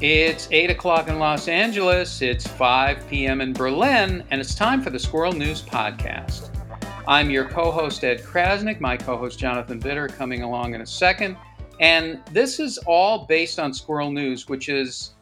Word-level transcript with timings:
It's 0.00 0.48
8 0.50 0.70
o'clock 0.70 1.08
in 1.08 1.18
Los 1.18 1.46
Angeles, 1.46 2.22
it's 2.22 2.46
5 2.46 3.06
p.m. 3.10 3.42
in 3.42 3.52
Berlin, 3.52 4.24
and 4.30 4.40
it's 4.40 4.54
time 4.54 4.80
for 4.80 4.88
the 4.88 4.98
Squirrel 4.98 5.34
News 5.34 5.60
Podcast. 5.60 6.48
I'm 7.06 7.28
your 7.28 7.44
co 7.44 7.70
host, 7.70 8.02
Ed 8.02 8.22
Crasnick, 8.22 8.80
my 8.80 8.96
co 8.96 9.18
host, 9.18 9.38
Jonathan 9.38 9.78
Widder, 9.78 10.08
coming 10.08 10.42
along 10.42 10.74
in 10.74 10.80
a 10.80 10.86
second. 10.86 11.36
And 11.80 12.18
this 12.32 12.60
is 12.60 12.78
all 12.86 13.26
based 13.26 13.58
on 13.58 13.74
Squirrel 13.74 14.10
News, 14.10 14.48
which 14.48 14.70
is 14.70 15.16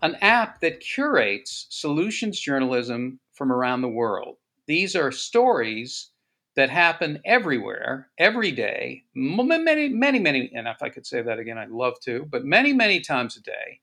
an 0.00 0.16
app 0.22 0.60
that 0.60 0.80
curates 0.80 1.66
solutions 1.68 2.40
journalism 2.40 3.20
from 3.34 3.52
around 3.52 3.82
the 3.82 3.88
world. 3.88 4.36
These 4.66 4.96
are 4.96 5.12
stories 5.12 6.08
that 6.56 6.70
happen 6.70 7.20
everywhere, 7.26 8.08
every 8.16 8.50
day, 8.50 9.04
many, 9.14 9.90
many, 9.90 10.18
many, 10.18 10.50
and 10.54 10.66
if 10.66 10.82
I 10.82 10.88
could 10.88 11.04
say 11.04 11.20
that 11.20 11.38
again, 11.38 11.58
I'd 11.58 11.68
love 11.68 12.00
to, 12.04 12.24
but 12.30 12.46
many, 12.46 12.72
many 12.72 13.00
times 13.00 13.36
a 13.36 13.42
day 13.42 13.81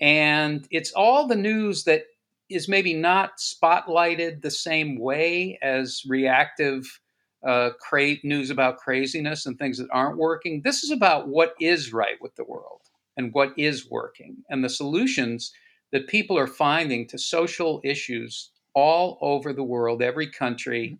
and 0.00 0.66
it's 0.70 0.92
all 0.92 1.26
the 1.26 1.36
news 1.36 1.84
that 1.84 2.04
is 2.50 2.68
maybe 2.68 2.94
not 2.94 3.38
spotlighted 3.38 4.42
the 4.42 4.50
same 4.50 4.98
way 4.98 5.58
as 5.62 6.02
reactive 6.06 7.00
uh, 7.46 7.70
cra- 7.80 8.16
news 8.22 8.50
about 8.50 8.78
craziness 8.78 9.46
and 9.46 9.58
things 9.58 9.78
that 9.78 9.88
aren't 9.92 10.18
working. 10.18 10.62
This 10.62 10.82
is 10.82 10.90
about 10.90 11.28
what 11.28 11.54
is 11.60 11.92
right 11.92 12.16
with 12.20 12.34
the 12.36 12.44
world 12.44 12.82
and 13.16 13.32
what 13.32 13.52
is 13.56 13.90
working 13.90 14.36
and 14.48 14.64
the 14.64 14.68
solutions 14.68 15.52
that 15.92 16.08
people 16.08 16.38
are 16.38 16.46
finding 16.46 17.06
to 17.08 17.18
social 17.18 17.80
issues 17.84 18.50
all 18.74 19.18
over 19.20 19.52
the 19.52 19.62
world, 19.62 20.02
every 20.02 20.30
country. 20.30 20.98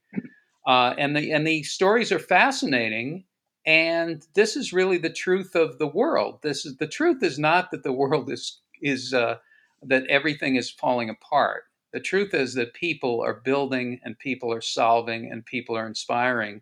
Uh, 0.66 0.94
and 0.96 1.16
the 1.16 1.32
and 1.32 1.46
the 1.46 1.62
stories 1.64 2.12
are 2.12 2.18
fascinating. 2.18 3.24
And 3.66 4.26
this 4.34 4.56
is 4.56 4.72
really 4.72 4.98
the 4.98 5.10
truth 5.10 5.54
of 5.54 5.78
the 5.78 5.86
world. 5.86 6.40
This 6.42 6.64
is 6.64 6.76
the 6.76 6.86
truth 6.86 7.22
is 7.22 7.38
not 7.38 7.70
that 7.70 7.82
the 7.82 7.92
world 7.92 8.30
is 8.30 8.60
is 8.84 9.12
uh, 9.12 9.36
that 9.82 10.06
everything 10.06 10.56
is 10.56 10.70
falling 10.70 11.10
apart. 11.10 11.64
The 11.92 12.00
truth 12.00 12.34
is 12.34 12.54
that 12.54 12.74
people 12.74 13.20
are 13.22 13.40
building 13.44 14.00
and 14.04 14.18
people 14.18 14.52
are 14.52 14.60
solving 14.60 15.30
and 15.30 15.44
people 15.44 15.76
are 15.76 15.86
inspiring. 15.86 16.60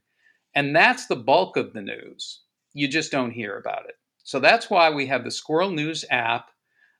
And 0.54 0.74
that's 0.74 1.06
the 1.06 1.16
bulk 1.16 1.56
of 1.56 1.72
the 1.72 1.82
news. 1.82 2.42
You 2.74 2.88
just 2.88 3.10
don't 3.10 3.30
hear 3.30 3.58
about 3.58 3.86
it. 3.86 3.96
So 4.24 4.38
that's 4.38 4.70
why 4.70 4.90
we 4.90 5.06
have 5.06 5.24
the 5.24 5.30
Squirrel 5.30 5.70
News 5.70 6.04
app. 6.10 6.50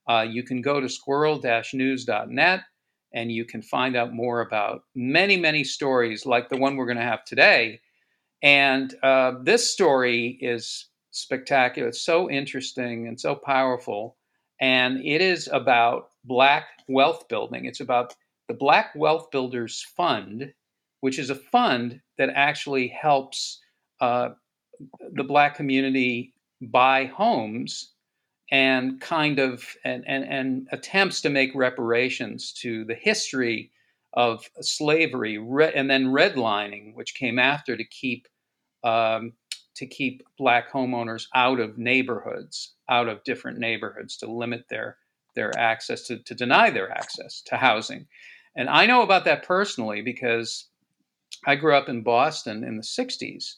Uh, 0.08 0.26
you 0.28 0.42
can 0.42 0.60
go 0.60 0.80
to 0.80 0.88
squirrel 0.88 1.40
news.net 1.72 2.62
and 3.14 3.30
you 3.30 3.44
can 3.44 3.62
find 3.62 3.94
out 3.94 4.12
more 4.12 4.40
about 4.40 4.84
many, 4.94 5.36
many 5.36 5.62
stories 5.62 6.26
like 6.26 6.48
the 6.48 6.56
one 6.56 6.76
we're 6.76 6.86
going 6.86 6.96
to 6.96 7.04
have 7.04 7.24
today. 7.24 7.80
And 8.42 8.94
uh, 9.02 9.34
this 9.42 9.70
story 9.70 10.38
is 10.40 10.86
spectacular. 11.10 11.88
It's 11.88 12.04
so 12.04 12.30
interesting 12.30 13.06
and 13.06 13.20
so 13.20 13.34
powerful 13.34 14.16
and 14.60 15.04
it 15.04 15.20
is 15.20 15.48
about 15.52 16.10
Black 16.24 16.66
wealth 16.88 17.28
building. 17.28 17.64
It's 17.64 17.80
about 17.80 18.14
the 18.48 18.54
Black 18.54 18.92
Wealth 18.94 19.30
Builders 19.30 19.84
Fund, 19.96 20.52
which 21.00 21.18
is 21.18 21.30
a 21.30 21.34
fund 21.34 22.00
that 22.18 22.30
actually 22.34 22.88
helps 22.88 23.60
uh, 24.00 24.30
the 25.12 25.24
Black 25.24 25.56
community 25.56 26.34
buy 26.60 27.06
homes 27.06 27.92
and 28.50 29.00
kind 29.00 29.38
of 29.38 29.64
and, 29.84 30.04
and, 30.06 30.24
and 30.24 30.68
attempts 30.72 31.22
to 31.22 31.30
make 31.30 31.54
reparations 31.54 32.52
to 32.52 32.84
the 32.84 32.94
history 32.94 33.70
of 34.12 34.48
slavery 34.60 35.36
and 35.74 35.88
then 35.88 36.06
redlining, 36.06 36.94
which 36.94 37.14
came 37.14 37.38
after 37.38 37.76
to 37.76 37.84
keep 37.84 38.28
um, 38.84 39.32
to 39.76 39.86
keep 39.86 40.22
black 40.38 40.72
homeowners 40.72 41.26
out 41.34 41.60
of 41.60 41.78
neighborhoods, 41.78 42.74
out 42.88 43.08
of 43.08 43.24
different 43.24 43.58
neighborhoods 43.58 44.16
to 44.18 44.26
limit 44.30 44.64
their 44.68 44.98
their 45.34 45.56
access 45.58 46.02
to, 46.02 46.18
to 46.18 46.34
deny 46.34 46.70
their 46.70 46.90
access 46.90 47.40
to 47.46 47.56
housing. 47.56 48.06
And 48.54 48.68
I 48.68 48.84
know 48.84 49.02
about 49.02 49.24
that 49.24 49.46
personally 49.46 50.02
because 50.02 50.68
I 51.46 51.56
grew 51.56 51.74
up 51.74 51.88
in 51.88 52.02
Boston 52.02 52.64
in 52.64 52.76
the 52.76 52.82
60s, 52.82 53.54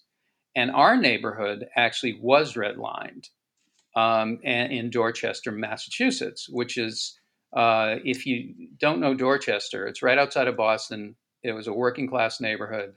and 0.54 0.70
our 0.70 0.96
neighborhood 0.96 1.66
actually 1.76 2.16
was 2.20 2.54
redlined 2.54 3.28
um, 3.96 4.40
and 4.44 4.72
in 4.72 4.90
Dorchester, 4.90 5.52
Massachusetts, 5.52 6.48
which 6.48 6.78
is, 6.78 7.18
uh, 7.52 7.96
if 8.04 8.26
you 8.26 8.68
don't 8.78 9.00
know 9.00 9.14
Dorchester, 9.14 9.86
it's 9.86 10.02
right 10.02 10.18
outside 10.18 10.48
of 10.48 10.56
Boston. 10.56 11.16
It 11.42 11.52
was 11.52 11.66
a 11.66 11.72
working 11.72 12.08
class 12.08 12.40
neighborhood. 12.40 12.94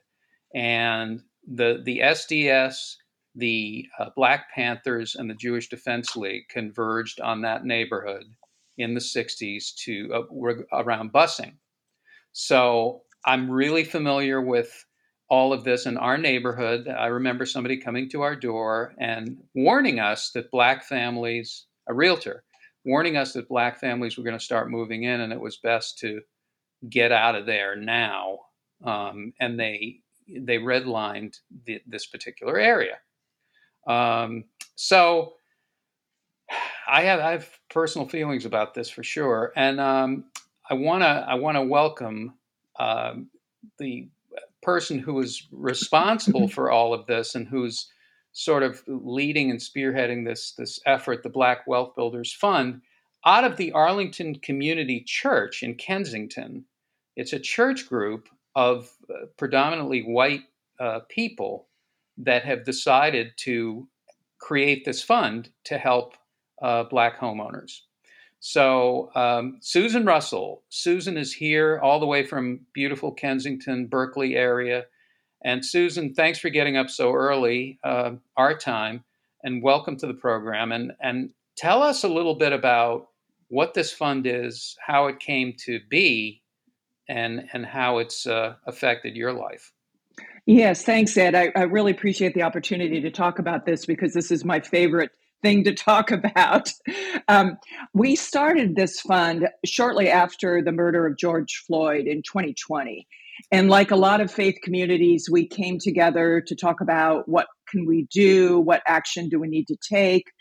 And 0.56 1.22
the, 1.48 1.82
the 1.84 2.00
SDS 2.00 2.96
the 3.38 3.88
uh, 4.00 4.10
Black 4.16 4.52
Panthers 4.54 5.16
and 5.16 5.30
the 5.30 5.36
Jewish 5.36 5.70
Defense 5.70 6.16
League 6.16 6.50
converged 6.50 7.22
on 7.22 7.42
that 7.42 7.66
neighborhood 7.66 8.26
in 8.78 8.94
the 8.94 9.00
60s 9.00 9.76
to 9.76 10.14
uh, 10.14 10.54
around 10.74 11.14
busing. 11.14 11.54
So 12.34 13.04
I'm 13.26 13.50
really 13.50 13.84
familiar 13.84 14.42
with 14.42 14.86
all 15.30 15.54
of 15.54 15.64
this 15.64 15.86
in 15.86 15.98
our 15.98 16.18
neighborhood. 16.18 16.88
I 16.88 17.08
remember 17.08 17.46
somebody 17.46 17.78
coming 17.78 18.10
to 18.10 18.22
our 18.22 18.36
door 18.36 18.94
and 18.98 19.38
warning 19.54 20.00
us 20.00 20.32
that 20.32 20.52
black 20.52 20.84
families, 20.84 21.66
a 21.88 21.94
realtor, 21.94 22.44
warning 22.86 23.18
us 23.18 23.34
that 23.34 23.50
black 23.50 23.80
families 23.80 24.18
were 24.18 24.24
going 24.24 24.38
to 24.38 24.44
start 24.44 24.72
moving 24.72 25.04
in 25.04 25.22
and 25.22 25.34
it 25.34 25.40
was 25.40 25.58
best 25.58 26.00
to 26.00 26.22
get 26.90 27.12
out 27.12 27.36
of 27.36 27.46
there 27.46 27.76
now. 27.76 28.40
Um, 28.84 29.34
and 29.40 29.60
they 29.60 30.00
they 30.28 30.58
redlined 30.58 31.38
the, 31.66 31.82
this 31.88 32.06
particular 32.06 32.60
area. 32.60 32.98
Um, 33.88 34.44
so 34.76 35.34
I 36.88 37.04
have 37.04 37.20
I 37.20 37.32
have 37.32 37.50
personal 37.70 38.08
feelings 38.08 38.46
about 38.46 38.74
this 38.74 38.90
for 38.90 39.04
sure, 39.04 39.52
and 39.56 39.80
um, 39.80 40.26
I 40.70 40.74
wanna 40.76 41.26
I 41.28 41.36
wanna 41.36 41.64
welcome 41.64 42.34
um, 42.80 43.30
the 43.80 44.10
person 44.62 45.00
who 45.00 45.20
is 45.20 45.48
responsible 45.52 46.48
for 46.56 46.72
all 46.72 46.94
of 46.94 47.06
this 47.08 47.36
and 47.36 47.48
who's 47.48 47.92
sort 48.34 48.62
of 48.64 48.84
leading 48.88 49.50
and 49.50 49.60
spearheading 49.60 50.26
this 50.26 50.52
this 50.52 50.80
effort, 50.86 51.24
the 51.24 51.30
Black 51.30 51.66
Wealth 51.68 51.96
Builders 51.96 52.34
Fund, 52.34 52.82
out 53.26 53.44
of 53.44 53.58
the 53.58 53.72
Arlington 53.72 54.36
Community 54.36 55.02
Church 55.06 55.64
in 55.64 55.76
Kensington. 55.76 56.66
It's 57.16 57.34
a 57.34 57.40
church 57.40 57.90
group 57.90 58.30
of 58.56 58.92
uh, 59.10 59.26
predominantly 59.38 60.02
white 60.02 60.44
uh, 60.80 61.00
people 61.10 61.67
that 62.18 62.46
have 62.46 62.66
decided 62.66 63.34
to 63.38 63.88
create 64.40 64.86
this 64.86 65.04
fund 65.04 65.50
to 65.66 65.78
help 65.78 66.14
uh, 66.62 66.84
Black 66.84 67.20
homeowners. 67.20 67.82
So, 68.40 69.10
um, 69.16 69.58
Susan 69.62 70.06
Russell, 70.06 70.64
Susan 70.70 71.18
is 71.18 71.34
here 71.34 71.80
all 71.82 72.00
the 72.00 72.06
way 72.06 72.24
from 72.24 72.62
beautiful 72.74 73.12
Kensington, 73.12 73.88
Berkeley 73.88 74.36
area. 74.36 74.86
And 75.44 75.66
Susan, 75.66 76.14
thanks 76.14 76.40
for 76.40 76.50
getting 76.50 76.78
up 76.78 76.90
so 76.90 77.14
early, 77.14 77.80
uh, 77.84 78.12
our 78.36 78.56
time, 78.58 79.04
and 79.44 79.64
welcome 79.64 79.98
to 79.98 80.08
the 80.08 80.14
program. 80.14 80.72
And, 80.72 80.94
and 81.02 81.32
tell 81.58 81.82
us 81.82 82.04
a 82.04 82.08
little 82.08 82.36
bit 82.36 82.54
about 82.54 83.08
what 83.50 83.74
this 83.74 83.92
fund 83.92 84.28
is, 84.28 84.76
how 84.86 85.08
it 85.08 85.20
came 85.20 85.54
to 85.66 85.80
be, 85.90 86.42
and, 87.10 87.48
and 87.54 87.66
how 87.66 87.98
it's 88.00 88.28
uh, 88.28 88.56
affected 88.66 89.16
your 89.16 89.34
life. 89.34 89.72
Yes, 90.48 90.84
thanks, 90.84 91.18
Ed. 91.18 91.36
I, 91.36 91.52
I, 91.58 91.64
really 91.64 91.92
appreciate 91.92 92.34
the 92.34 92.44
opportunity 92.44 93.02
to 93.02 93.12
talk 93.12 93.38
about 93.38 93.66
this 93.66 93.86
because 93.86 94.14
this 94.14 94.32
is 94.32 94.46
my 94.46 94.62
favorite 94.62 95.12
thing 95.42 95.66
to 95.66 95.74
talk 95.76 96.10
about. 96.10 96.72
Um, 97.28 97.58
we 97.94 98.16
started 98.16 98.78
this 98.78 99.02
fund 99.02 99.50
shortly 99.66 100.08
after 100.08 100.64
the 100.64 100.72
murder 100.72 101.06
of 101.06 101.18
George 101.18 101.64
Floyd 101.68 102.08
in 102.08 102.24
2020. 102.24 103.06
And 103.52 103.70
like 103.70 103.92
a 103.92 103.98
lot 103.98 104.22
of 104.22 104.32
faith 104.32 104.56
communities, 104.64 105.28
we 105.30 105.46
came 105.46 105.80
together 105.80 106.42
to 106.48 106.56
talk 106.56 106.80
about 106.80 107.28
what 107.28 107.48
can 107.70 107.86
we 107.86 108.08
do, 108.10 108.58
what 108.58 108.82
action 108.88 109.28
do 109.28 109.42
we 109.42 109.50
need 109.50 109.68
to 109.68 109.76
take, 109.76 110.32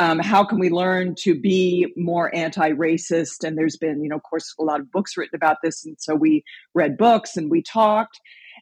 um, 0.00 0.18
how 0.20 0.42
can 0.42 0.58
we 0.58 0.70
learn 0.70 1.14
to 1.18 1.38
be 1.38 1.86
more 1.98 2.34
anti-racist 2.34 3.46
and 3.46 3.58
there's 3.58 3.76
been 3.76 4.02
you 4.02 4.08
know 4.08 4.16
of 4.16 4.22
course 4.22 4.54
a 4.58 4.64
lot 4.64 4.80
of 4.80 4.90
books 4.90 5.16
written 5.16 5.36
about 5.36 5.58
this 5.62 5.84
and 5.84 5.96
so 6.00 6.14
we 6.14 6.42
read 6.74 6.96
books 6.96 7.36
and 7.36 7.50
we 7.50 7.62
talked 7.62 8.18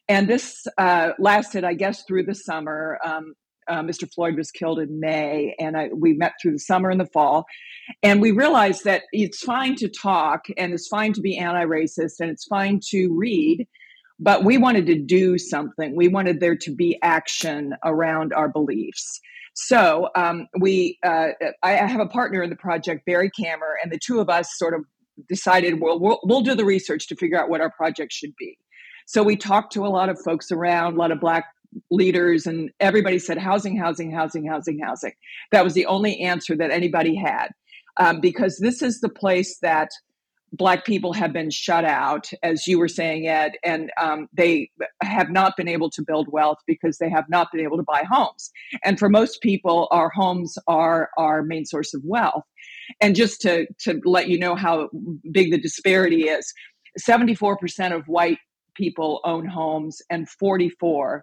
and 0.09 0.27
this 0.27 0.65
uh, 0.79 1.11
lasted, 1.19 1.63
I 1.63 1.75
guess, 1.75 2.03
through 2.03 2.23
the 2.23 2.33
summer. 2.33 2.99
Um, 3.05 3.35
uh, 3.67 3.83
Mr. 3.83 4.11
Floyd 4.11 4.35
was 4.35 4.49
killed 4.49 4.79
in 4.79 4.99
May, 4.99 5.55
and 5.59 5.77
I, 5.77 5.89
we 5.95 6.13
met 6.13 6.33
through 6.41 6.53
the 6.53 6.59
summer 6.59 6.89
and 6.89 6.99
the 6.99 7.05
fall. 7.05 7.45
And 8.01 8.19
we 8.19 8.31
realized 8.31 8.83
that 8.85 9.03
it's 9.11 9.43
fine 9.43 9.75
to 9.75 9.87
talk, 9.87 10.45
and 10.57 10.73
it's 10.73 10.87
fine 10.87 11.13
to 11.13 11.21
be 11.21 11.37
anti 11.37 11.63
racist, 11.63 12.19
and 12.19 12.31
it's 12.31 12.45
fine 12.45 12.79
to 12.89 13.15
read, 13.15 13.67
but 14.19 14.43
we 14.43 14.57
wanted 14.57 14.87
to 14.87 14.95
do 14.95 15.37
something. 15.37 15.95
We 15.95 16.07
wanted 16.07 16.39
there 16.39 16.55
to 16.55 16.75
be 16.75 16.97
action 17.03 17.75
around 17.85 18.33
our 18.33 18.49
beliefs. 18.49 19.21
So 19.53 20.09
um, 20.15 20.47
we, 20.59 20.97
uh, 21.03 21.29
I 21.61 21.71
have 21.71 22.01
a 22.01 22.07
partner 22.07 22.41
in 22.41 22.49
the 22.49 22.55
project, 22.55 23.05
Barry 23.05 23.29
Kammer, 23.29 23.75
and 23.83 23.91
the 23.91 23.99
two 23.99 24.19
of 24.19 24.29
us 24.29 24.57
sort 24.57 24.73
of 24.73 24.81
decided, 25.27 25.81
well, 25.81 25.99
well, 25.99 26.19
we'll 26.23 26.41
do 26.41 26.55
the 26.55 26.65
research 26.65 27.07
to 27.09 27.15
figure 27.15 27.39
out 27.39 27.49
what 27.49 27.61
our 27.61 27.69
project 27.69 28.11
should 28.11 28.35
be. 28.37 28.57
So 29.11 29.23
we 29.23 29.35
talked 29.37 29.73
to 29.73 29.87
a 29.87 29.89
lot 29.89 30.09
of 30.09 30.21
folks 30.21 30.51
around, 30.51 30.93
a 30.93 30.97
lot 30.97 31.11
of 31.11 31.19
Black 31.19 31.45
leaders, 31.89 32.45
and 32.45 32.69
everybody 32.79 33.17
said 33.17 33.39
housing, 33.39 33.75
housing, 33.75 34.11
housing, 34.11 34.45
housing, 34.45 34.77
housing. 34.79 35.13
That 35.51 35.63
was 35.63 35.73
the 35.73 35.87
only 35.87 36.19
answer 36.21 36.55
that 36.55 36.69
anybody 36.69 37.15
had. 37.15 37.49
um, 37.99 38.19
because 38.21 38.57
this 38.57 38.81
is 38.81 39.01
the 39.01 39.09
place 39.09 39.57
that 39.61 39.89
black 40.51 40.83
people 40.83 41.13
have 41.13 41.31
been 41.31 41.51
shut 41.51 41.85
out, 41.85 42.27
as 42.41 42.65
you 42.65 42.79
were 42.79 42.87
saying, 42.87 43.27
Ed, 43.27 43.51
and 43.63 43.91
um, 44.01 44.27
they 44.33 44.71
have 45.03 45.29
not 45.29 45.55
been 45.55 45.67
able 45.67 45.91
to 45.91 46.01
build 46.01 46.27
wealth 46.31 46.57
because 46.65 46.97
they 46.97 47.09
have 47.09 47.25
not 47.29 47.51
been 47.51 47.61
able 47.61 47.77
to 47.77 47.83
buy 47.83 48.03
homes. 48.09 48.49
And 48.83 48.97
for 48.97 49.09
most 49.09 49.41
people, 49.41 49.87
our 49.91 50.09
homes 50.09 50.57
are 50.67 51.09
our 51.17 51.43
main 51.43 51.65
source 51.65 51.93
of 51.93 52.01
wealth. 52.03 52.45
And 52.99 53.15
just 53.15 53.41
to 53.41 53.67
to 53.81 54.01
let 54.05 54.27
you 54.27 54.39
know 54.39 54.55
how 54.55 54.89
big 55.31 55.51
the 55.51 55.59
disparity 55.61 56.23
is, 56.23 56.51
seventy 56.97 57.35
four 57.35 57.55
percent 57.55 57.93
of 57.93 58.07
white 58.07 58.39
people 58.79 59.19
own 59.25 59.45
homes 59.45 60.01
and 60.09 60.27
44% 60.41 61.21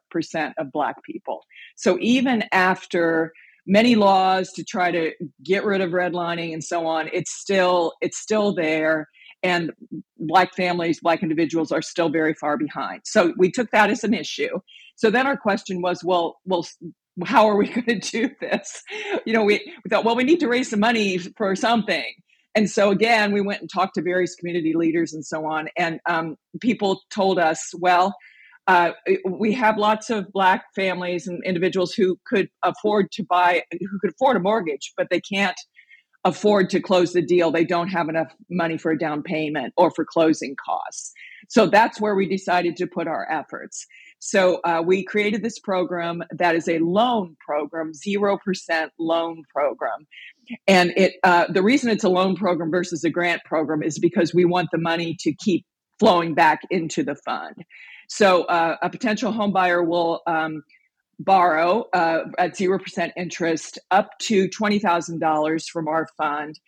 of 0.59 0.71
black 0.71 1.03
people. 1.03 1.41
So 1.75 1.99
even 2.01 2.45
after 2.53 3.33
many 3.67 3.97
laws 3.97 4.53
to 4.53 4.63
try 4.63 4.93
to 4.93 5.11
get 5.43 5.65
rid 5.65 5.81
of 5.81 5.91
redlining 5.91 6.53
and 6.53 6.63
so 6.63 6.87
on, 6.87 7.09
it's 7.13 7.33
still 7.33 7.95
it's 8.01 8.19
still 8.19 8.55
there 8.55 9.09
and 9.43 9.73
black 10.19 10.55
families, 10.55 11.01
black 11.01 11.23
individuals 11.23 11.73
are 11.73 11.83
still 11.83 12.09
very 12.09 12.35
far 12.35 12.57
behind. 12.57 13.03
So 13.05 13.33
we 13.37 13.51
took 13.51 13.71
that 13.71 13.91
as 13.91 14.05
an 14.05 14.15
issue. 14.15 14.61
So 14.97 15.11
then 15.11 15.27
our 15.27 15.37
question 15.37 15.83
was, 15.83 16.03
well, 16.03 16.39
well, 16.45 16.67
how 17.25 17.49
are 17.49 17.57
we 17.57 17.69
going 17.73 18.01
to 18.01 18.11
do 18.11 18.31
this? 18.41 18.83
You 19.25 19.33
know, 19.33 19.45
we, 19.45 19.73
we 19.85 19.89
thought, 19.89 20.05
well, 20.05 20.17
we 20.17 20.25
need 20.25 20.41
to 20.41 20.49
raise 20.49 20.71
some 20.71 20.81
money 20.81 21.19
for 21.19 21.55
something. 21.55 22.13
And 22.57 22.69
so 22.71 22.91
again, 22.91 23.33
we 23.33 23.43
went 23.43 23.61
and 23.61 23.71
talked 23.71 23.95
to 23.95 24.03
various 24.03 24.35
community 24.35 24.73
leaders 24.75 25.13
and 25.13 25.25
so 25.25 25.45
on, 25.47 25.69
and 25.77 26.01
um, 26.07 26.37
people 26.61 27.03
told 27.11 27.39
us, 27.39 27.73
well, 27.79 28.17
uh, 28.67 28.93
we 29.29 29.53
have 29.53 29.77
lots 29.77 30.11
of 30.11 30.33
black 30.33 30.65
families 30.75 31.29
and 31.29 31.41
individuals 31.45 31.93
who 31.93 32.19
could 32.27 32.49
afford 32.65 33.13
to 33.13 33.23
buy, 33.23 33.63
who 33.71 33.99
could 34.01 34.11
afford 34.11 34.37
a 34.37 34.41
mortgage, 34.41 34.93
but 34.97 35.07
they 35.11 35.21
can't 35.21 35.57
afford 36.25 36.69
to 36.71 36.81
close 36.81 37.13
the 37.13 37.23
deal. 37.23 37.53
They 37.53 37.65
don't 37.65 37.89
have 37.89 38.09
enough 38.09 38.35
money 38.51 38.77
for 38.77 38.91
a 38.91 38.99
down 38.99 39.23
payment 39.23 39.73
or 39.77 39.93
for 39.93 40.05
closing 40.05 40.57
costs. 40.57 41.13
So 41.49 41.67
that's 41.67 42.01
where 42.01 42.17
we 42.17 42.27
decided 42.27 42.77
to 42.79 42.87
put 42.89 43.07
our 43.07 43.31
efforts. 43.31 43.87
So 44.19 44.61
uh, 44.65 44.83
we 44.85 45.05
created 45.05 45.43
this 45.43 45.59
program 45.59 46.23
that 46.33 46.55
is 46.55 46.69
a 46.69 46.79
loan 46.79 47.37
program, 47.45 47.93
0% 47.93 48.89
loan 48.99 49.43
program. 49.53 50.07
And 50.67 50.93
it 50.97 51.15
uh, 51.23 51.47
the 51.49 51.63
reason 51.63 51.91
it's 51.91 52.05
a 52.05 52.09
loan 52.09 52.37
program 52.37 52.71
versus 52.71 53.05
a 53.05 53.11
grant 53.11 53.43
program 53.45 53.83
is 53.83 53.99
because 53.99 54.33
we 54.33 54.45
want 54.45 54.69
the 54.73 54.79
money 54.79 55.17
to 55.21 55.33
keep 55.35 55.67
flowing 55.99 56.35
back 56.35 56.61
into 56.71 57.03
the 57.03 57.15
fund. 57.15 57.65
So 58.09 58.45
uh, 58.45 58.77
a 58.83 58.91
potential 58.91 59.33
home 59.33 59.53
buyer 59.53 59.83
will 59.83 60.23
um, 60.27 60.63
borrow 61.19 61.85
uh, 61.93 62.25
at 62.39 62.57
0% 62.57 63.11
interest 63.17 63.79
up 63.91 64.11
to 64.21 64.49
$20,000 64.49 65.69
from 65.71 65.89
our 65.89 66.07
fund. 66.17 66.59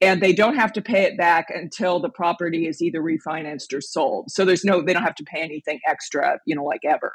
And 0.00 0.22
they 0.22 0.32
don't 0.32 0.56
have 0.56 0.72
to 0.74 0.82
pay 0.82 1.02
it 1.02 1.18
back 1.18 1.46
until 1.50 2.00
the 2.00 2.08
property 2.08 2.66
is 2.66 2.80
either 2.80 3.02
refinanced 3.02 3.74
or 3.74 3.80
sold. 3.80 4.30
So 4.30 4.44
there's 4.44 4.64
no, 4.64 4.82
they 4.82 4.92
don't 4.92 5.02
have 5.02 5.14
to 5.16 5.24
pay 5.24 5.40
anything 5.40 5.80
extra, 5.86 6.38
you 6.46 6.54
know, 6.54 6.64
like 6.64 6.84
ever. 6.84 7.12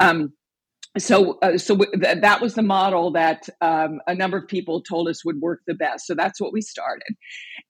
Um, 0.00 0.32
so, 0.96 1.38
uh, 1.42 1.58
so 1.58 1.76
th- 1.76 2.20
that 2.20 2.40
was 2.40 2.54
the 2.54 2.62
model 2.62 3.10
that 3.12 3.48
um, 3.60 4.00
a 4.06 4.14
number 4.14 4.36
of 4.36 4.46
people 4.46 4.80
told 4.80 5.08
us 5.08 5.24
would 5.24 5.40
work 5.40 5.60
the 5.66 5.74
best. 5.74 6.06
So 6.06 6.14
that's 6.14 6.40
what 6.40 6.52
we 6.52 6.60
started, 6.60 7.16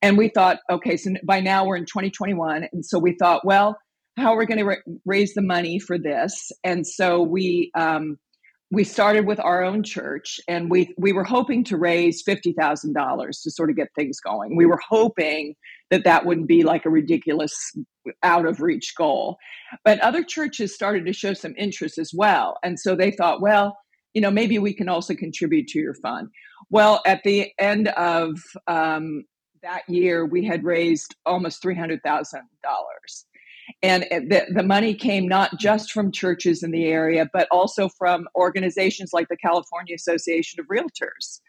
and 0.03 0.15
we 0.15 0.29
thought, 0.29 0.59
okay, 0.69 0.95
so 0.95 1.11
by 1.25 1.39
now 1.39 1.65
we're 1.65 1.77
in 1.77 1.85
2021, 1.85 2.67
and 2.71 2.85
so 2.85 2.99
we 2.99 3.15
thought, 3.17 3.43
well, 3.43 3.77
how 4.17 4.33
are 4.33 4.37
we 4.37 4.45
going 4.45 4.59
to 4.59 4.65
ra- 4.65 4.75
raise 5.05 5.33
the 5.33 5.41
money 5.41 5.79
for 5.79 5.97
this? 5.97 6.51
And 6.63 6.85
so 6.85 7.21
we 7.21 7.71
um, 7.75 8.17
we 8.75 8.83
started 8.83 9.25
with 9.25 9.39
our 9.39 9.63
own 9.63 9.83
church 9.83 10.37
and 10.49 10.69
we 10.69 10.93
we 10.97 11.13
were 11.13 11.23
hoping 11.23 11.63
to 11.63 11.77
raise 11.77 12.21
$50,000 12.25 13.41
to 13.43 13.51
sort 13.51 13.69
of 13.69 13.77
get 13.77 13.87
things 13.95 14.19
going. 14.19 14.57
We 14.57 14.65
were 14.65 14.81
hoping 14.89 15.55
that 15.91 16.03
that 16.03 16.25
wouldn't 16.25 16.49
be 16.49 16.63
like 16.63 16.85
a 16.85 16.89
ridiculous 16.89 17.53
out 18.21 18.45
of 18.45 18.59
reach 18.59 18.93
goal. 18.97 19.37
But 19.85 20.01
other 20.01 20.25
churches 20.25 20.75
started 20.75 21.05
to 21.05 21.13
show 21.13 21.33
some 21.33 21.55
interest 21.57 21.97
as 21.97 22.11
well. 22.13 22.57
And 22.63 22.77
so 22.77 22.97
they 22.97 23.11
thought, 23.11 23.39
well, 23.39 23.77
you 24.13 24.19
know, 24.19 24.29
maybe 24.29 24.59
we 24.59 24.73
can 24.73 24.89
also 24.89 25.15
contribute 25.15 25.67
to 25.69 25.79
your 25.79 25.95
fund. 25.95 26.27
Well, 26.69 27.01
at 27.05 27.23
the 27.23 27.53
end 27.57 27.87
of 27.89 28.37
um, 28.67 29.23
that 29.63 29.87
year, 29.87 30.25
we 30.25 30.43
had 30.43 30.65
raised 30.65 31.15
almost 31.25 31.63
$300,000 31.63 32.01
and 33.83 34.03
the, 34.03 34.45
the 34.53 34.63
money 34.63 34.93
came 34.93 35.27
not 35.27 35.59
just 35.59 35.91
from 35.91 36.11
churches 36.11 36.63
in 36.63 36.71
the 36.71 36.85
area, 36.85 37.29
but 37.31 37.47
also 37.51 37.89
from 37.89 38.27
organizations 38.35 39.11
like 39.13 39.27
the 39.27 39.37
California 39.37 39.95
Association 39.95 40.59
of 40.59 40.67
Realtors. 40.67 41.39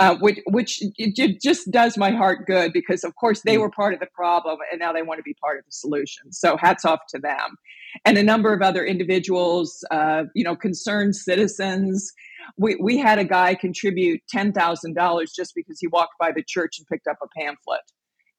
Uh, 0.00 0.16
which, 0.16 0.40
which 0.48 0.82
it 0.98 1.40
just 1.40 1.70
does 1.70 1.96
my 1.96 2.10
heart 2.10 2.44
good 2.44 2.72
because, 2.72 3.04
of 3.04 3.14
course, 3.14 3.42
they 3.42 3.54
mm. 3.54 3.60
were 3.60 3.70
part 3.70 3.94
of 3.94 4.00
the 4.00 4.08
problem 4.12 4.58
and 4.72 4.80
now 4.80 4.92
they 4.92 5.02
want 5.02 5.16
to 5.16 5.22
be 5.22 5.34
part 5.34 5.60
of 5.60 5.64
the 5.64 5.70
solution. 5.70 6.32
So, 6.32 6.56
hats 6.56 6.84
off 6.84 6.98
to 7.10 7.20
them, 7.20 7.56
and 8.04 8.18
a 8.18 8.22
number 8.24 8.52
of 8.52 8.62
other 8.62 8.84
individuals, 8.84 9.84
uh, 9.92 10.24
you 10.34 10.42
know, 10.42 10.56
concerned 10.56 11.14
citizens. 11.14 12.12
We 12.58 12.74
we 12.82 12.98
had 12.98 13.20
a 13.20 13.24
guy 13.24 13.54
contribute 13.54 14.22
ten 14.28 14.52
thousand 14.52 14.94
dollars 14.94 15.32
just 15.32 15.52
because 15.54 15.78
he 15.80 15.86
walked 15.86 16.14
by 16.18 16.32
the 16.32 16.42
church 16.42 16.78
and 16.78 16.86
picked 16.88 17.06
up 17.06 17.18
a 17.22 17.28
pamphlet 17.38 17.82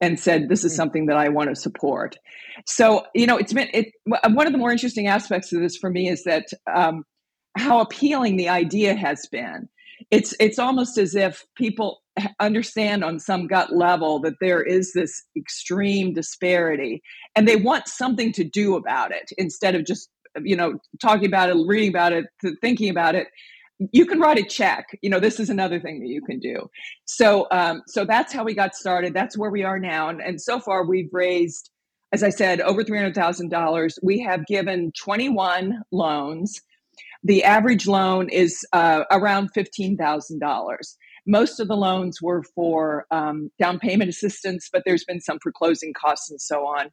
and 0.02 0.20
said 0.20 0.50
this 0.50 0.64
is 0.64 0.74
hmm. 0.74 0.78
something 0.78 1.06
that 1.08 1.18
i 1.18 1.30
want 1.30 1.50
to 1.50 1.56
support. 1.56 2.18
So 2.66 3.06
you 3.14 3.26
know 3.26 3.38
it's 3.38 3.54
been 3.54 3.70
it 3.74 3.94
one 4.06 4.48
of 4.48 4.54
the 4.54 4.60
more 4.60 4.72
interesting 4.72 5.08
aspects 5.08 5.52
of 5.54 5.62
this 5.62 5.78
for 5.78 5.90
me 5.90 6.10
is 6.10 6.24
that 6.24 6.48
um, 6.74 7.04
how 7.58 7.80
appealing 7.80 8.38
the 8.38 8.50
idea 8.50 8.96
has 8.96 9.26
been. 9.32 9.68
It's 10.12 10.34
it's 10.40 10.60
almost 10.60 10.98
as 10.98 11.16
if 11.16 11.46
people 11.56 12.02
understand 12.40 13.04
on 13.04 13.20
some 13.20 13.48
gut 13.48 13.76
level 13.76 14.20
that 14.22 14.36
there 14.42 14.64
is 14.64 14.94
this 14.94 15.24
extreme 15.36 16.14
disparity 16.14 17.02
and 17.36 17.48
they 17.48 17.56
want 17.56 17.88
something 17.88 18.32
to 18.34 18.44
do 18.44 18.76
about 18.76 19.12
it 19.12 19.30
instead 19.38 19.76
of 19.76 19.86
just 19.86 20.10
you 20.42 20.56
know 20.56 20.80
talking 21.02 21.26
about 21.26 21.50
it 21.50 21.58
reading 21.68 21.90
about 21.90 22.14
it 22.14 22.26
thinking 22.62 22.90
about 22.90 23.16
it 23.16 23.28
you 23.92 24.06
can 24.06 24.20
write 24.20 24.40
a 24.40 24.44
check. 24.44 24.88
You 25.02 25.10
know 25.10 25.20
this 25.20 25.40
is 25.40 25.50
another 25.50 25.80
thing 25.80 26.00
that 26.00 26.08
you 26.08 26.22
can 26.22 26.40
do. 26.40 26.70
So 27.06 27.48
um, 27.52 27.84
so 27.88 28.06
that's 28.06 28.34
how 28.34 28.44
we 28.44 28.54
got 28.54 28.76
started. 28.76 29.14
That's 29.14 29.38
where 29.38 29.52
we 29.52 29.64
are 29.64 29.80
now. 29.80 30.10
And, 30.10 30.22
and 30.22 30.42
so 30.42 30.60
far 30.60 30.86
we've 30.86 31.10
raised 31.12 31.70
as 32.14 32.24
i 32.24 32.30
said 32.30 32.62
over 32.62 32.84
$300000 32.84 33.94
we 34.02 34.20
have 34.20 34.46
given 34.46 34.92
21 35.00 35.82
loans. 35.92 36.62
The 37.24 37.44
average 37.44 37.88
loan 37.88 38.30
is 38.30 38.66
uh, 38.74 39.04
around 39.12 39.50
$15000 39.54 40.78
most 41.30 41.60
of 41.60 41.68
the 41.68 41.76
loans 41.76 42.22
were 42.22 42.42
for 42.56 43.06
um, 43.12 43.52
down 43.60 43.80
payment 43.80 44.10
assistance 44.10 44.70
but 44.72 44.84
there's 44.86 45.04
been 45.04 45.20
some 45.20 45.40
for 45.44 45.52
closing 45.52 45.94
costs 45.94 46.32
and 46.32 46.42
so 46.42 46.66
on 46.66 46.90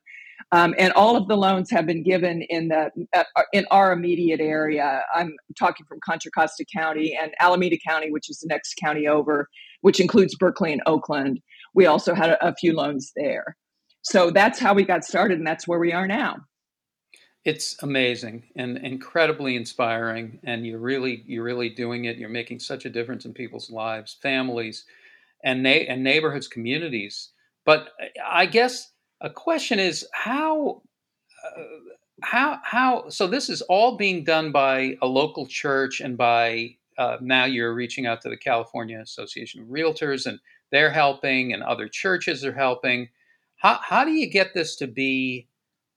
um, 0.53 0.75
and 0.79 0.93
all 0.93 1.17
of 1.17 1.29
the 1.29 1.37
loans 1.37 1.71
have 1.71 1.87
been 1.87 2.03
given 2.03 2.43
in 2.43 2.69
the 2.69 2.91
uh, 3.13 3.25
in 3.53 3.67
our 3.71 3.93
immediate 3.93 4.41
area. 4.41 5.03
I'm 5.15 5.35
talking 5.59 5.87
from 5.87 5.99
Contra 6.05 6.31
Costa 6.31 6.65
County 6.75 7.17
and 7.21 7.33
Alameda 7.41 7.77
County, 7.87 8.11
which 8.11 8.31
is 8.31 8.39
the 8.41 8.49
next 8.49 8.75
county 8.75 9.09
over, 9.09 9.49
which 9.81 10.01
includes 10.01 10.35
Berkeley 10.37 10.73
and 10.73 10.83
Oakland. 10.87 11.41
We 11.75 11.87
also 11.87 12.15
had 12.15 12.31
a, 12.31 12.49
a 12.49 12.55
few 12.55 12.73
loans 12.73 13.13
there. 13.17 13.57
So 14.03 14.31
that's 14.31 14.59
how 14.59 14.75
we 14.75 14.85
got 14.85 15.05
started, 15.05 15.39
and 15.39 15.47
that's 15.47 15.67
where 15.67 15.79
we 15.79 15.93
are 15.93 16.07
now. 16.07 16.37
It's 17.45 17.83
amazing 17.83 18.45
and 18.57 18.79
incredibly 18.79 19.57
inspiring, 19.57 20.39
and 20.45 20.67
you're 20.67 20.79
really 20.79 21.25
you're 21.27 21.45
really 21.45 21.69
doing 21.69 22.05
it. 22.05 22.17
You're 22.17 22.29
making 22.29 22.61
such 22.61 22.85
a 22.85 22.91
difference 22.91 23.25
in 23.25 23.35
people's 23.35 23.71
lives, 23.71 24.17
families, 24.23 24.85
and 25.45 25.63
na- 25.63 25.71
and 25.89 26.03
neighborhoods, 26.03 26.49
communities. 26.49 27.31
But 27.67 27.89
I 28.25 28.47
guess 28.47 28.91
a 29.25 29.31
question 29.31 29.81
is 29.81 30.07
how 30.13 30.83
uh, 31.45 31.63
how 32.23 32.61
how 32.63 33.09
so 33.09 33.27
this 33.27 33.49
is 33.49 33.63
all 33.63 33.97
being 33.97 34.23
done 34.23 34.53
by 34.53 34.97
a 35.03 35.07
local 35.07 35.47
church 35.47 36.01
and 36.01 36.17
by 36.17 36.77
uh, 36.99 37.17
now 37.21 37.45
you're 37.45 37.75
reaching 37.75 38.07
out 38.07 38.21
to 38.21 38.29
the 38.29 38.37
California 38.37 39.01
Association 39.01 39.63
of 39.63 39.69
Realtors 39.69 40.27
and 40.27 40.39
they're 40.71 40.91
helping 40.91 41.53
and 41.53 41.63
other 41.63 41.89
churches 41.89 42.45
are 42.45 42.53
helping. 42.53 43.09
How 43.57 43.81
how 43.83 44.05
do 44.05 44.13
you 44.13 44.31
get 44.31 44.53
this 44.53 44.77
to 44.77 44.87
be 44.87 45.49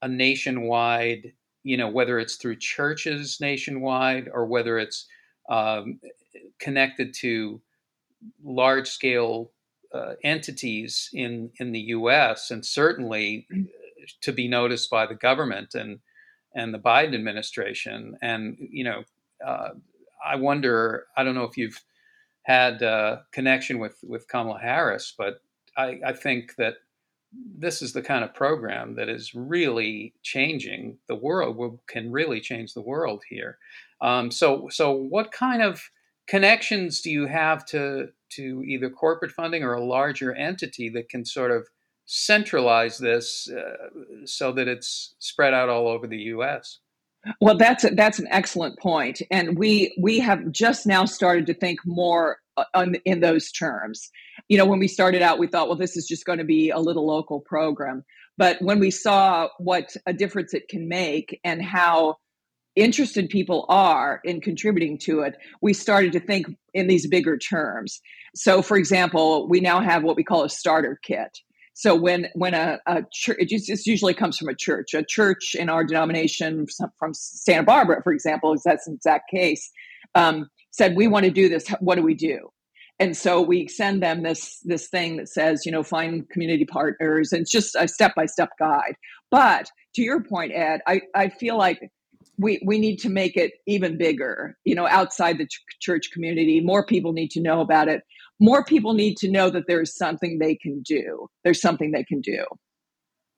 a 0.01 0.07
nationwide? 0.07 1.33
You 1.63 1.75
know, 1.75 1.89
whether 1.89 2.19
it's 2.19 2.37
through 2.37 2.55
churches 2.57 3.39
nationwide 3.41 4.29
or 4.33 4.45
whether 4.45 4.79
it's 4.79 5.05
um, 5.49 5.99
connected 6.59 7.13
to 7.15 7.61
large 8.41 8.87
scale 8.87 9.51
uh, 9.93 10.13
entities 10.23 11.09
in 11.13 11.51
in 11.59 11.71
the 11.71 11.79
U.S. 11.79 12.51
and 12.51 12.65
certainly 12.65 13.47
mm. 13.53 13.67
to 14.21 14.31
be 14.31 14.47
noticed 14.47 14.89
by 14.89 15.05
the 15.05 15.15
government 15.15 15.75
and 15.75 15.99
and 16.55 16.73
the 16.73 16.79
Biden 16.79 17.13
administration. 17.13 18.17
And 18.21 18.57
you 18.59 18.83
know, 18.83 19.03
uh, 19.45 19.69
I 20.25 20.35
wonder. 20.35 21.05
I 21.15 21.23
don't 21.23 21.35
know 21.35 21.43
if 21.43 21.57
you've 21.57 21.81
had 22.43 22.81
a 22.81 23.23
connection 23.31 23.79
with 23.79 23.97
with 24.03 24.27
Kamala 24.27 24.59
Harris, 24.59 25.13
but 25.17 25.41
I, 25.77 25.99
I 26.05 26.13
think 26.13 26.55
that 26.57 26.75
this 27.57 27.81
is 27.81 27.93
the 27.93 28.01
kind 28.01 28.23
of 28.23 28.33
program 28.33 28.95
that 28.95 29.09
is 29.09 29.35
really 29.35 30.13
changing 30.23 30.97
the 31.07 31.15
world. 31.15 31.79
Can 31.87 32.11
really 32.11 32.41
change 32.41 32.73
the 32.73 32.81
world 32.81 33.23
here. 33.29 33.57
Um, 34.01 34.31
so 34.31 34.67
so 34.69 34.91
what 34.91 35.31
kind 35.31 35.61
of 35.61 35.81
connections 36.27 37.01
do 37.01 37.09
you 37.09 37.25
have 37.25 37.65
to 37.65 38.09
to 38.31 38.63
either 38.65 38.89
corporate 38.89 39.31
funding 39.31 39.63
or 39.63 39.73
a 39.73 39.83
larger 39.83 40.33
entity 40.33 40.89
that 40.89 41.09
can 41.09 41.25
sort 41.25 41.51
of 41.51 41.67
centralize 42.05 42.97
this 42.97 43.49
uh, 43.49 43.89
so 44.25 44.51
that 44.53 44.67
it's 44.67 45.15
spread 45.19 45.53
out 45.53 45.69
all 45.69 45.87
over 45.87 46.07
the 46.07 46.17
U.S. 46.17 46.79
Well, 47.41 47.57
that's 47.57 47.83
a, 47.83 47.89
that's 47.89 48.19
an 48.19 48.27
excellent 48.31 48.79
point, 48.79 49.21
and 49.31 49.57
we 49.57 49.95
we 50.01 50.19
have 50.19 50.51
just 50.51 50.87
now 50.87 51.05
started 51.05 51.45
to 51.47 51.53
think 51.53 51.79
more 51.85 52.37
uh, 52.55 52.85
in 53.05 53.19
those 53.19 53.51
terms. 53.51 54.09
You 54.47 54.57
know, 54.57 54.65
when 54.65 54.79
we 54.79 54.87
started 54.87 55.21
out, 55.21 55.39
we 55.39 55.47
thought, 55.47 55.67
well, 55.67 55.77
this 55.77 55.97
is 55.97 56.07
just 56.07 56.25
going 56.25 56.39
to 56.39 56.45
be 56.45 56.69
a 56.69 56.79
little 56.79 57.05
local 57.05 57.41
program, 57.41 58.05
but 58.37 58.61
when 58.61 58.79
we 58.79 58.91
saw 58.91 59.49
what 59.57 59.95
a 60.05 60.13
difference 60.13 60.53
it 60.53 60.69
can 60.69 60.87
make 60.87 61.39
and 61.43 61.61
how 61.61 62.17
interested 62.77 63.29
people 63.29 63.65
are 63.69 64.21
in 64.23 64.41
contributing 64.41 64.97
to 64.99 65.21
it, 65.21 65.35
we 65.61 65.73
started 65.73 66.11
to 66.13 66.19
think 66.19 66.47
in 66.73 66.87
these 66.87 67.07
bigger 67.07 67.37
terms. 67.37 67.99
So, 68.35 68.61
for 68.61 68.77
example, 68.77 69.47
we 69.47 69.59
now 69.59 69.81
have 69.81 70.03
what 70.03 70.15
we 70.15 70.23
call 70.23 70.43
a 70.43 70.49
starter 70.49 70.99
kit. 71.03 71.39
So 71.73 71.95
when 71.95 72.27
when 72.33 72.55
a, 72.55 72.79
a 72.87 73.03
church, 73.13 73.37
it 73.39 73.49
just 73.49 73.85
usually 73.85 74.15
comes 74.15 74.35
from 74.35 74.49
a 74.49 74.55
church. 74.55 74.95
A 74.95 75.03
church 75.03 75.53
in 75.53 75.69
our 75.69 75.83
denomination 75.83 76.65
from 76.97 77.13
Santa 77.13 77.63
Barbara, 77.63 78.01
for 78.01 78.11
example, 78.11 78.51
is 78.53 78.63
that's 78.65 78.87
an 78.87 78.95
exact 78.95 79.29
case. 79.29 79.69
Um, 80.15 80.49
said 80.71 80.95
we 80.95 81.07
want 81.07 81.25
to 81.25 81.31
do 81.31 81.47
this. 81.49 81.67
What 81.79 81.95
do 81.95 82.01
we 82.01 82.15
do? 82.15 82.49
And 82.99 83.15
so 83.15 83.41
we 83.41 83.67
send 83.67 84.01
them 84.01 84.23
this 84.23 84.59
this 84.63 84.87
thing 84.87 85.17
that 85.17 85.29
says, 85.29 85.67
you 85.67 85.71
know, 85.71 85.83
find 85.83 86.27
community 86.29 86.65
partners, 86.65 87.31
and 87.31 87.41
it's 87.41 87.51
just 87.51 87.75
a 87.75 87.87
step 87.87 88.15
by 88.15 88.25
step 88.25 88.49
guide. 88.57 88.95
But 89.29 89.69
to 89.95 90.01
your 90.01 90.23
point, 90.23 90.53
Ed, 90.55 90.81
I 90.87 91.01
I 91.13 91.29
feel 91.29 91.59
like 91.59 91.91
we 92.37 92.61
we 92.65 92.77
need 92.77 92.97
to 92.97 93.09
make 93.09 93.35
it 93.35 93.53
even 93.65 93.97
bigger 93.97 94.57
you 94.63 94.75
know 94.75 94.87
outside 94.87 95.37
the 95.37 95.47
ch- 95.47 95.61
church 95.79 96.11
community. 96.11 96.61
More 96.61 96.85
people 96.85 97.13
need 97.13 97.31
to 97.31 97.41
know 97.41 97.61
about 97.61 97.87
it. 97.87 98.03
More 98.39 98.63
people 98.63 98.93
need 98.93 99.17
to 99.17 99.29
know 99.29 99.49
that 99.49 99.63
there's 99.67 99.95
something 99.95 100.37
they 100.37 100.55
can 100.55 100.81
do. 100.81 101.27
There's 101.43 101.61
something 101.61 101.91
they 101.91 102.03
can 102.03 102.21
do. 102.21 102.45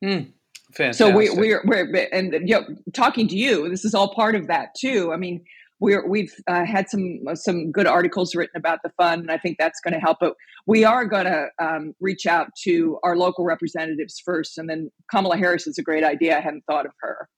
Mm, 0.04 0.32
fantastic. 0.74 0.96
so 0.96 1.16
we, 1.16 1.30
we're 1.30 1.64
we're 1.66 2.08
and 2.12 2.34
you 2.48 2.56
know 2.56 2.66
talking 2.94 3.28
to 3.28 3.36
you 3.36 3.70
this 3.70 3.84
is 3.84 3.94
all 3.94 4.14
part 4.14 4.36
of 4.36 4.48
that 4.48 4.70
too. 4.80 5.12
I 5.14 5.18
mean 5.18 5.44
we're 5.82 6.06
we've 6.08 6.34
uh, 6.48 6.66
had 6.66 6.90
some 6.90 7.22
some 7.36 7.72
good 7.72 7.88
articles 7.88 8.36
written 8.36 8.58
about 8.58 8.80
the 8.84 8.92
fund 8.98 9.22
and 9.22 9.32
i 9.32 9.38
think 9.38 9.58
that's 9.58 9.80
going 9.80 9.94
to 9.94 10.00
help 10.00 10.18
but 10.20 10.34
we 10.68 10.84
are 10.84 11.06
going 11.06 11.24
to 11.24 11.48
um, 11.58 11.94
reach 12.02 12.26
out 12.26 12.50
to 12.64 13.00
our 13.04 13.16
local 13.16 13.46
representatives 13.46 14.22
first 14.24 14.58
and 14.58 14.70
then 14.70 14.90
kamala 15.10 15.38
harris 15.38 15.68
is 15.68 15.78
a 15.78 15.82
great 15.82 16.04
idea. 16.04 16.38
I 16.38 16.42
hadn't 16.42 16.66
thought 16.66 16.86
of 16.86 16.92
her 17.00 17.30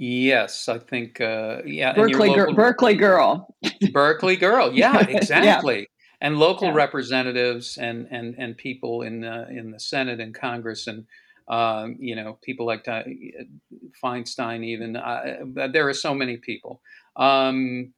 Yes, 0.00 0.68
I 0.68 0.78
think 0.78 1.20
uh, 1.20 1.58
yeah. 1.66 1.92
Berkeley, 1.92 2.28
local, 2.28 2.44
girl, 2.44 2.54
Berkeley 2.54 2.94
girl. 2.94 3.54
Berkeley 3.92 4.36
girl. 4.36 4.72
Yeah, 4.74 5.00
exactly. 5.00 5.80
yeah. 5.80 5.84
And 6.20 6.38
local 6.38 6.68
yeah. 6.68 6.74
representatives 6.74 7.78
and 7.78 8.06
and 8.12 8.36
and 8.38 8.56
people 8.56 9.02
in 9.02 9.20
the 9.22 9.48
in 9.48 9.72
the 9.72 9.80
Senate 9.80 10.20
and 10.20 10.32
Congress 10.32 10.86
and 10.86 11.04
um, 11.48 11.96
you 11.98 12.14
know 12.14 12.38
people 12.42 12.64
like 12.64 12.84
Feinstein. 12.84 14.64
Even 14.64 14.94
uh, 14.94 15.68
there 15.72 15.88
are 15.88 15.94
so 15.94 16.14
many 16.14 16.36
people. 16.36 16.80
Um, 17.16 17.92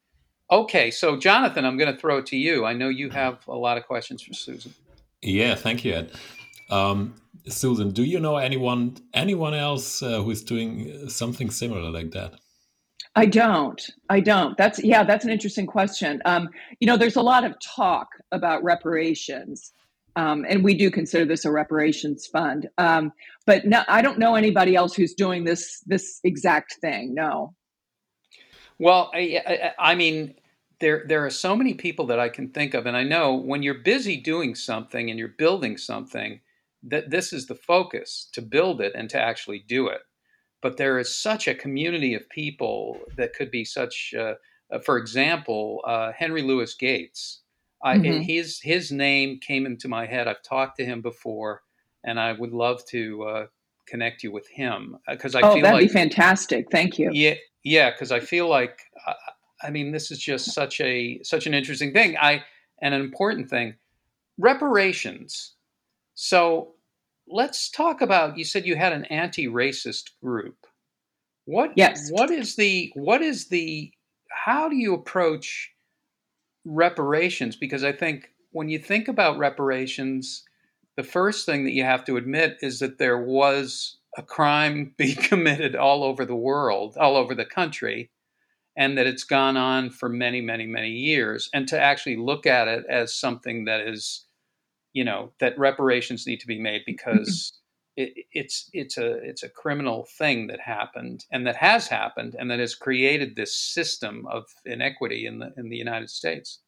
okay, 0.49 0.89
so 0.89 1.17
Jonathan, 1.17 1.65
I'm 1.65 1.77
going 1.77 1.93
to 1.93 1.99
throw 1.99 2.17
it 2.17 2.25
to 2.27 2.37
you. 2.37 2.65
I 2.65 2.73
know 2.73 2.89
you 2.89 3.11
have 3.11 3.47
a 3.47 3.55
lot 3.55 3.77
of 3.77 3.85
questions 3.85 4.23
for 4.23 4.33
Susan. 4.33 4.73
Yeah, 5.21 5.53
thank 5.53 5.85
you, 5.85 5.93
Ed. 5.93 6.11
Um, 6.71 7.20
Susan, 7.47 7.91
do 7.91 8.03
you 8.03 8.19
know 8.19 8.37
anyone 8.37 8.97
anyone 9.13 9.53
else 9.53 10.01
uh, 10.01 10.21
who's 10.21 10.43
doing 10.43 11.09
something 11.09 11.49
similar 11.49 11.89
like 11.89 12.11
that? 12.11 12.33
I 13.15 13.25
don't. 13.25 13.81
I 14.09 14.19
don't. 14.21 14.57
That's 14.57 14.83
yeah. 14.83 15.03
That's 15.03 15.25
an 15.25 15.31
interesting 15.31 15.65
question. 15.65 16.21
Um, 16.25 16.49
you 16.79 16.87
know, 16.87 16.97
there's 16.97 17.15
a 17.15 17.21
lot 17.21 17.43
of 17.43 17.55
talk 17.59 18.07
about 18.31 18.63
reparations, 18.63 19.73
um, 20.15 20.45
and 20.47 20.63
we 20.63 20.75
do 20.75 20.89
consider 20.89 21.25
this 21.25 21.43
a 21.43 21.51
reparations 21.51 22.27
fund. 22.27 22.69
Um, 22.77 23.11
but 23.45 23.65
no, 23.65 23.83
I 23.87 24.01
don't 24.01 24.19
know 24.19 24.35
anybody 24.35 24.75
else 24.75 24.93
who's 24.93 25.13
doing 25.13 25.43
this 25.43 25.81
this 25.85 26.19
exact 26.23 26.75
thing. 26.79 27.13
No. 27.13 27.53
Well, 28.79 29.11
I, 29.13 29.41
I, 29.45 29.91
I 29.91 29.95
mean, 29.95 30.35
there 30.79 31.03
there 31.05 31.25
are 31.25 31.29
so 31.29 31.55
many 31.55 31.73
people 31.73 32.05
that 32.07 32.19
I 32.19 32.29
can 32.29 32.49
think 32.49 32.73
of, 32.73 32.85
and 32.85 32.95
I 32.95 33.03
know 33.03 33.35
when 33.35 33.61
you're 33.61 33.73
busy 33.73 34.15
doing 34.15 34.55
something 34.55 35.09
and 35.09 35.19
you're 35.19 35.27
building 35.27 35.77
something 35.77 36.39
that 36.83 37.09
this 37.09 37.31
is 37.33 37.47
the 37.47 37.55
focus 37.55 38.27
to 38.33 38.41
build 38.41 38.81
it 38.81 38.93
and 38.95 39.09
to 39.09 39.19
actually 39.19 39.63
do 39.67 39.87
it. 39.87 40.01
But 40.61 40.77
there 40.77 40.99
is 40.99 41.15
such 41.15 41.47
a 41.47 41.55
community 41.55 42.13
of 42.13 42.29
people 42.29 42.99
that 43.17 43.33
could 43.33 43.51
be 43.51 43.65
such. 43.65 44.13
Uh, 44.17 44.35
uh, 44.71 44.79
for 44.79 44.97
example, 44.97 45.81
uh, 45.85 46.11
Henry 46.13 46.41
Louis 46.41 46.73
Gates. 46.75 47.41
I, 47.83 47.97
mm-hmm. 47.97 48.21
his 48.21 48.59
his 48.61 48.91
name 48.91 49.39
came 49.39 49.65
into 49.65 49.87
my 49.87 50.05
head. 50.05 50.27
I've 50.27 50.43
talked 50.43 50.77
to 50.77 50.85
him 50.85 51.01
before, 51.01 51.63
and 52.03 52.19
I 52.19 52.33
would 52.33 52.53
love 52.53 52.85
to 52.89 53.23
uh, 53.23 53.45
connect 53.87 54.23
you 54.23 54.31
with 54.31 54.47
him 54.47 54.97
because 55.09 55.35
uh, 55.35 55.39
I 55.39 55.41
oh, 55.41 55.53
feel 55.53 55.63
that'd 55.63 55.81
like 55.81 55.87
be 55.87 55.93
fantastic. 55.93 56.69
Thank 56.71 56.99
you. 56.99 57.09
Yeah, 57.11 57.35
yeah, 57.63 57.89
because 57.89 58.11
I 58.11 58.19
feel 58.19 58.47
like 58.47 58.79
I 59.63 59.71
mean 59.71 59.91
this 59.91 60.11
is 60.11 60.19
just 60.19 60.53
such 60.53 60.79
a 60.79 61.21
such 61.23 61.47
an 61.47 61.55
interesting 61.55 61.91
thing. 61.91 62.17
I 62.17 62.43
and 62.81 62.93
an 62.93 63.01
important 63.01 63.49
thing. 63.49 63.75
Reparations 64.37 65.55
so 66.23 66.75
let's 67.27 67.71
talk 67.71 67.99
about 68.01 68.37
you 68.37 68.45
said 68.45 68.67
you 68.67 68.75
had 68.75 68.93
an 68.93 69.05
anti-racist 69.05 70.11
group. 70.23 70.67
What 71.45 71.71
yes. 71.75 72.11
what 72.11 72.29
is 72.29 72.55
the 72.55 72.91
what 72.93 73.23
is 73.23 73.47
the 73.47 73.91
how 74.29 74.69
do 74.69 74.75
you 74.75 74.93
approach 74.93 75.71
reparations 76.63 77.55
because 77.55 77.83
I 77.83 77.91
think 77.91 78.29
when 78.51 78.69
you 78.69 78.77
think 78.77 79.07
about 79.07 79.39
reparations 79.39 80.43
the 80.95 81.01
first 81.01 81.47
thing 81.47 81.63
that 81.63 81.71
you 81.71 81.85
have 81.85 82.05
to 82.05 82.17
admit 82.17 82.57
is 82.61 82.77
that 82.81 82.99
there 82.99 83.17
was 83.17 83.97
a 84.15 84.21
crime 84.21 84.93
being 84.97 85.15
committed 85.15 85.75
all 85.75 86.03
over 86.03 86.23
the 86.23 86.35
world, 86.35 86.97
all 86.97 87.15
over 87.15 87.33
the 87.33 87.45
country, 87.45 88.11
and 88.77 88.95
that 88.95 89.07
it's 89.07 89.23
gone 89.23 89.57
on 89.57 89.89
for 89.89 90.07
many, 90.07 90.39
many, 90.39 90.67
many 90.67 90.91
years. 90.91 91.49
And 91.51 91.67
to 91.69 91.79
actually 91.79 92.17
look 92.17 92.45
at 92.45 92.67
it 92.67 92.85
as 92.87 93.15
something 93.15 93.65
that 93.65 93.87
is 93.87 94.25
you 94.93 95.03
know 95.03 95.31
that 95.39 95.57
reparations 95.57 96.27
need 96.27 96.39
to 96.39 96.47
be 96.47 96.59
made 96.59 96.81
because 96.85 97.53
mm-hmm. 97.97 98.03
it, 98.03 98.25
it's 98.33 98.69
it's 98.73 98.97
a 98.97 99.13
it's 99.23 99.43
a 99.43 99.49
criminal 99.49 100.07
thing 100.17 100.47
that 100.47 100.59
happened 100.59 101.25
and 101.31 101.45
that 101.47 101.55
has 101.55 101.87
happened 101.87 102.35
and 102.37 102.49
that 102.51 102.59
has 102.59 102.75
created 102.75 103.35
this 103.35 103.55
system 103.55 104.25
of 104.27 104.45
inequity 104.65 105.25
in 105.25 105.39
the 105.39 105.51
in 105.57 105.69
the 105.69 105.77
United 105.77 106.09
States. 106.09 106.59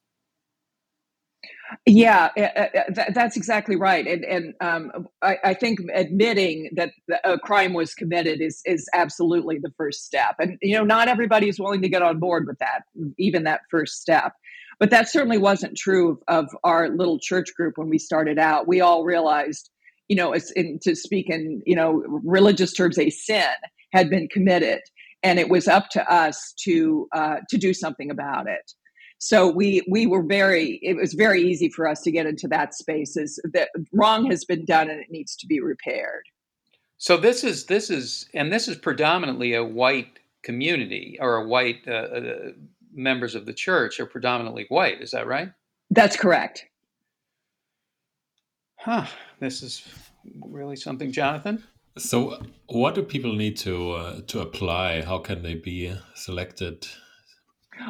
Yeah, 1.86 2.30
eh, 2.38 2.50
eh, 2.56 2.68
eh, 2.74 3.10
that's 3.14 3.36
exactly 3.36 3.76
right, 3.76 4.08
and 4.08 4.24
and 4.24 4.54
um, 4.62 5.08
I, 5.22 5.38
I, 5.44 5.54
think 5.54 5.80
admitting 5.94 6.70
that 6.76 6.92
a 7.26 7.38
crime 7.38 7.74
was 7.74 7.94
committed 7.94 8.42
is 8.42 8.62
is 8.66 8.88
absolutely 8.94 9.60
the 9.60 9.72
first 9.76 10.06
step, 10.06 10.36
and 10.40 10.58
you 10.62 10.78
know 10.78 10.86
not 10.86 11.08
everybody 11.08 11.50
is 11.50 11.60
willing 11.60 11.82
to 11.82 11.90
get 11.90 12.02
on 12.02 12.20
board 12.20 12.48
with 12.48 12.60
that, 12.60 12.84
even 13.18 13.44
that 13.44 13.62
first 13.70 14.00
step. 14.00 14.34
But 14.84 14.90
that 14.90 15.08
certainly 15.08 15.38
wasn't 15.38 15.78
true 15.78 16.12
of, 16.12 16.18
of 16.28 16.50
our 16.66 16.90
little 16.90 17.18
church 17.18 17.56
group 17.56 17.78
when 17.78 17.88
we 17.88 17.98
started 17.98 18.38
out. 18.38 18.68
We 18.68 18.82
all 18.82 19.06
realized, 19.06 19.70
you 20.10 20.18
know, 20.18 20.36
in, 20.58 20.78
to 20.82 20.94
speak 20.94 21.30
in, 21.30 21.62
you 21.66 21.74
know, 21.74 22.04
religious 22.22 22.74
terms, 22.74 23.00
a 23.00 23.10
sin 23.10 23.48
had 23.94 24.10
been 24.10 24.28
committed, 24.28 24.82
and 25.24 25.40
it 25.40 25.48
was 25.48 25.70
up 25.70 25.88
to 25.92 26.14
us 26.14 26.54
to 26.66 27.08
uh, 27.16 27.38
to 27.50 27.58
do 27.58 27.74
something 27.74 28.12
about 28.12 28.50
it. 28.50 28.74
So 29.20 29.50
we 29.50 29.84
we 29.90 30.06
were 30.06 30.22
very. 30.22 30.80
It 30.82 30.98
was 30.98 31.14
very 31.14 31.42
easy 31.42 31.70
for 31.70 31.88
us 31.88 32.02
to 32.02 32.12
get 32.12 32.26
into 32.26 32.50
that 32.50 32.74
space. 32.74 33.16
Is 33.16 33.42
that 33.54 33.70
wrong 33.94 34.30
has 34.32 34.44
been 34.44 34.66
done 34.66 34.90
and 34.90 35.00
it 35.00 35.08
needs 35.10 35.38
to 35.38 35.48
be 35.48 35.62
repaired. 35.62 36.26
So 36.98 37.16
this 37.16 37.46
is 37.46 37.68
this 37.68 37.90
is 37.90 38.28
and 38.34 38.52
this 38.52 38.68
is 38.68 38.76
predominantly 38.76 39.54
a 39.54 39.64
white 39.64 40.20
community 40.44 41.18
or 41.22 41.38
a 41.38 41.48
white 41.48 41.88
uh, 41.88 41.92
uh 41.92 42.52
members 42.94 43.36
of 43.36 43.46
the 43.46 43.54
church 43.54 44.00
are 44.00 44.06
predominantly 44.06 44.66
white. 44.70 45.02
Is 45.02 45.12
that 45.12 45.28
right? 45.28 45.50
That's 45.90 46.16
correct. 46.16 46.66
Huh. 48.78 49.06
This 49.40 49.62
is 49.62 49.88
really 50.42 50.76
something, 50.76 51.12
Jonathan. 51.12 51.64
So, 51.98 52.42
what 52.68 52.96
do 52.96 53.04
people 53.04 53.34
need 53.34 53.58
to 53.58 53.92
uh, 53.92 54.22
to 54.28 54.42
apply? 54.42 55.04
How 55.04 55.20
can 55.20 55.44
they 55.44 55.56
be 55.56 55.96
selected? 56.16 56.88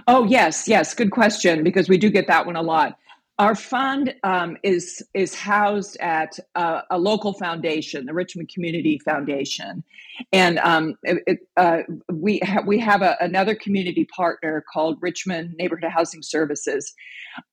Oh 0.07 0.25
yes, 0.25 0.67
yes. 0.67 0.93
Good 0.93 1.11
question 1.11 1.63
because 1.63 1.87
we 1.89 1.97
do 1.97 2.09
get 2.09 2.27
that 2.27 2.45
one 2.45 2.55
a 2.55 2.61
lot. 2.61 2.97
Our 3.39 3.55
fund 3.55 4.13
um, 4.23 4.57
is 4.61 5.03
is 5.15 5.33
housed 5.33 5.97
at 5.99 6.37
a, 6.53 6.81
a, 6.91 6.99
local 6.99 7.33
foundation, 7.33 8.05
the 8.05 8.13
Richmond 8.13 8.49
Community 8.53 8.99
Foundation, 9.03 9.83
and 10.31 10.59
um, 10.59 10.95
it, 11.01 11.39
uh, 11.57 11.79
we 12.11 12.39
ha- 12.39 12.61
we 12.63 12.77
have 12.79 13.01
a, 13.01 13.17
another 13.19 13.55
community 13.55 14.05
partner 14.05 14.63
called 14.71 14.99
Richmond 15.01 15.55
Neighborhood 15.57 15.89
Housing 15.89 16.21
Services. 16.21 16.93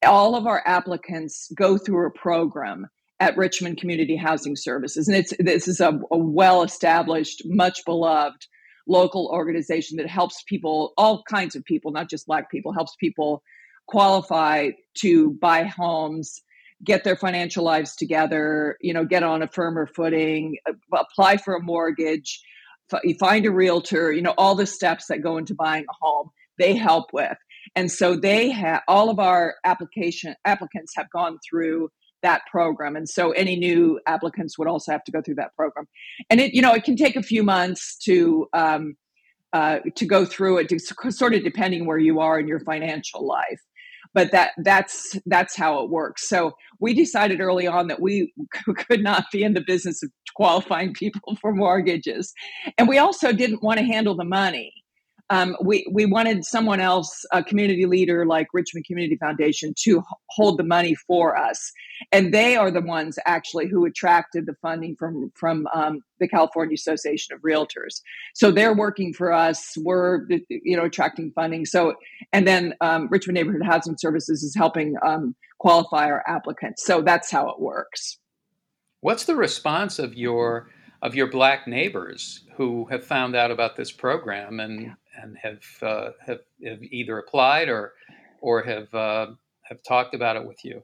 All 0.04 0.37
of 0.37 0.46
our 0.46 0.62
applicants 0.66 1.50
go 1.56 1.78
through 1.78 2.06
a 2.08 2.10
program 2.10 2.87
at 3.18 3.38
Richmond 3.38 3.78
Community 3.78 4.16
Housing 4.16 4.56
Services, 4.56 5.08
and 5.08 5.16
it's 5.16 5.32
this 5.38 5.66
is 5.66 5.80
a, 5.80 5.99
a 6.10 6.18
well 6.18 6.62
established, 6.62 7.40
much 7.46 7.80
beloved 7.87 8.46
local 8.87 9.30
organization 9.32 9.96
that 9.96 10.08
helps 10.08 10.42
people, 10.42 10.92
all 10.99 11.22
kinds 11.22 11.56
of 11.56 11.64
people, 11.64 11.90
not 11.90 12.10
just 12.10 12.26
Black 12.26 12.50
people, 12.50 12.72
helps 12.72 12.96
people 12.96 13.42
qualify 13.90 14.70
to 14.94 15.32
buy 15.40 15.64
homes 15.64 16.42
get 16.82 17.04
their 17.04 17.16
financial 17.16 17.64
lives 17.64 17.94
together 17.94 18.76
you 18.80 18.94
know 18.94 19.04
get 19.04 19.23
on 19.23 19.42
a 19.42 19.49
firmer 19.49 19.87
footing 19.87 20.56
uh, 20.68 20.73
apply 20.99 21.37
for 21.37 21.54
a 21.54 21.62
mortgage 21.62 22.40
find 23.18 23.47
a 23.47 23.50
realtor 23.50 24.12
you 24.12 24.23
know 24.23 24.35
all 24.38 24.54
the 24.54 24.66
steps 24.66 25.06
that 25.09 25.23
go 25.23 25.37
into 25.37 25.54
buying 25.54 25.85
a 25.88 25.94
home 26.00 26.30
they 26.61 26.76
help 26.76 27.12
with. 27.12 27.37
And 27.75 27.90
so 27.90 28.14
they 28.14 28.50
have 28.50 28.82
all 28.87 29.11
of 29.11 29.18
our 29.18 29.56
application 29.64 30.37
applicants 30.44 30.92
have 30.94 31.11
gone 31.11 31.38
through 31.49 31.90
that 32.23 32.42
program. 32.50 32.97
And 32.97 33.09
so 33.09 33.30
any 33.32 33.56
new 33.56 33.99
applicants 34.06 34.59
would 34.59 34.68
also 34.68 34.92
have 34.92 35.02
to 35.04 35.12
go 35.12 35.23
through 35.23 35.37
that 35.37 35.56
program. 35.56 35.87
And 36.28 36.40
it 36.40 36.54
you 36.54 36.62
know 36.62 36.75
it 36.75 36.85
can 36.85 36.97
take 36.97 37.16
a 37.16 37.23
few 37.23 37.42
months 37.42 37.97
to 38.04 38.47
um, 38.52 38.97
uh, 39.52 39.78
to 39.97 40.06
go 40.06 40.25
through 40.25 40.59
it 40.59 40.80
sort 41.11 41.35
of 41.35 41.42
depending 41.42 41.87
where 41.87 41.99
you 41.99 42.20
are 42.20 42.38
in 42.38 42.47
your 42.47 42.61
financial 42.61 43.26
life 43.26 43.61
but 44.14 44.33
that 44.33 44.52
that's 44.64 45.19
that's 45.26 45.57
how 45.57 45.83
it 45.83 45.90
works. 45.90 46.29
So 46.29 46.52
we 46.81 46.95
decided 46.95 47.40
early 47.40 47.67
on 47.67 47.88
that 47.88 48.00
we 48.00 48.33
could 48.76 49.02
not 49.02 49.25
be 49.33 49.43
in 49.43 49.55
the 49.55 49.61
business 49.61 50.02
of 50.02 50.11
qualifying 50.35 50.93
people 50.95 51.37
for 51.40 51.52
mortgages. 51.52 52.33
And 52.79 52.88
we 52.88 52.99
also 52.99 53.33
didn't 53.33 53.62
want 53.62 53.79
to 53.79 53.85
handle 53.85 54.17
the 54.17 54.25
money 54.25 54.73
um, 55.30 55.56
we 55.62 55.87
we 55.92 56.06
wanted 56.06 56.44
someone 56.44 56.80
else, 56.80 57.25
a 57.30 57.42
community 57.42 57.87
leader 57.87 58.26
like 58.26 58.49
Richmond 58.52 58.84
Community 58.84 59.16
Foundation, 59.16 59.72
to 59.82 60.02
hold 60.28 60.58
the 60.58 60.64
money 60.64 60.94
for 60.94 61.37
us, 61.37 61.70
and 62.10 62.34
they 62.34 62.56
are 62.56 62.70
the 62.70 62.80
ones 62.80 63.16
actually 63.26 63.68
who 63.68 63.87
attracted 63.87 64.46
the 64.46 64.54
funding 64.60 64.96
from 64.96 65.30
from 65.37 65.68
um, 65.72 66.00
the 66.18 66.26
California 66.26 66.75
Association 66.75 67.32
of 67.34 67.40
Realtors. 67.42 68.00
So 68.34 68.50
they're 68.50 68.75
working 68.75 69.14
for 69.14 69.32
us. 69.32 69.75
We're 69.78 70.26
you 70.49 70.76
know 70.76 70.84
attracting 70.84 71.30
funding. 71.32 71.64
So 71.64 71.94
and 72.32 72.46
then 72.46 72.75
um, 72.80 73.06
Richmond 73.08 73.37
Neighborhood 73.37 73.62
Housing 73.64 73.96
Services 73.99 74.42
is 74.42 74.54
helping 74.56 74.96
um, 75.02 75.37
qualify 75.60 76.06
our 76.06 76.25
applicants. 76.26 76.84
So 76.84 77.02
that's 77.02 77.30
how 77.30 77.49
it 77.50 77.60
works. 77.60 78.18
What's 79.00 79.25
the 79.25 79.37
response 79.37 80.00
of 80.00 80.14
your 80.14 80.70
of 81.02 81.14
your 81.14 81.28
black 81.28 81.66
neighbors 81.66 82.40
who 82.56 82.87
have 82.90 83.04
found 83.04 83.34
out 83.34 83.50
about 83.50 83.76
this 83.76 83.90
program 83.90 84.60
and 84.60 84.96
and 85.21 85.37
have 85.43 85.62
uh, 85.83 86.11
have, 86.25 86.40
have 86.64 86.83
either 86.83 87.19
applied 87.19 87.69
or 87.69 87.95
or 88.40 88.62
have 88.62 88.93
uh, 88.95 89.26
have 89.62 89.83
talked 89.83 90.14
about 90.14 90.37
it 90.37 90.47
with 90.47 90.64
you. 90.64 90.83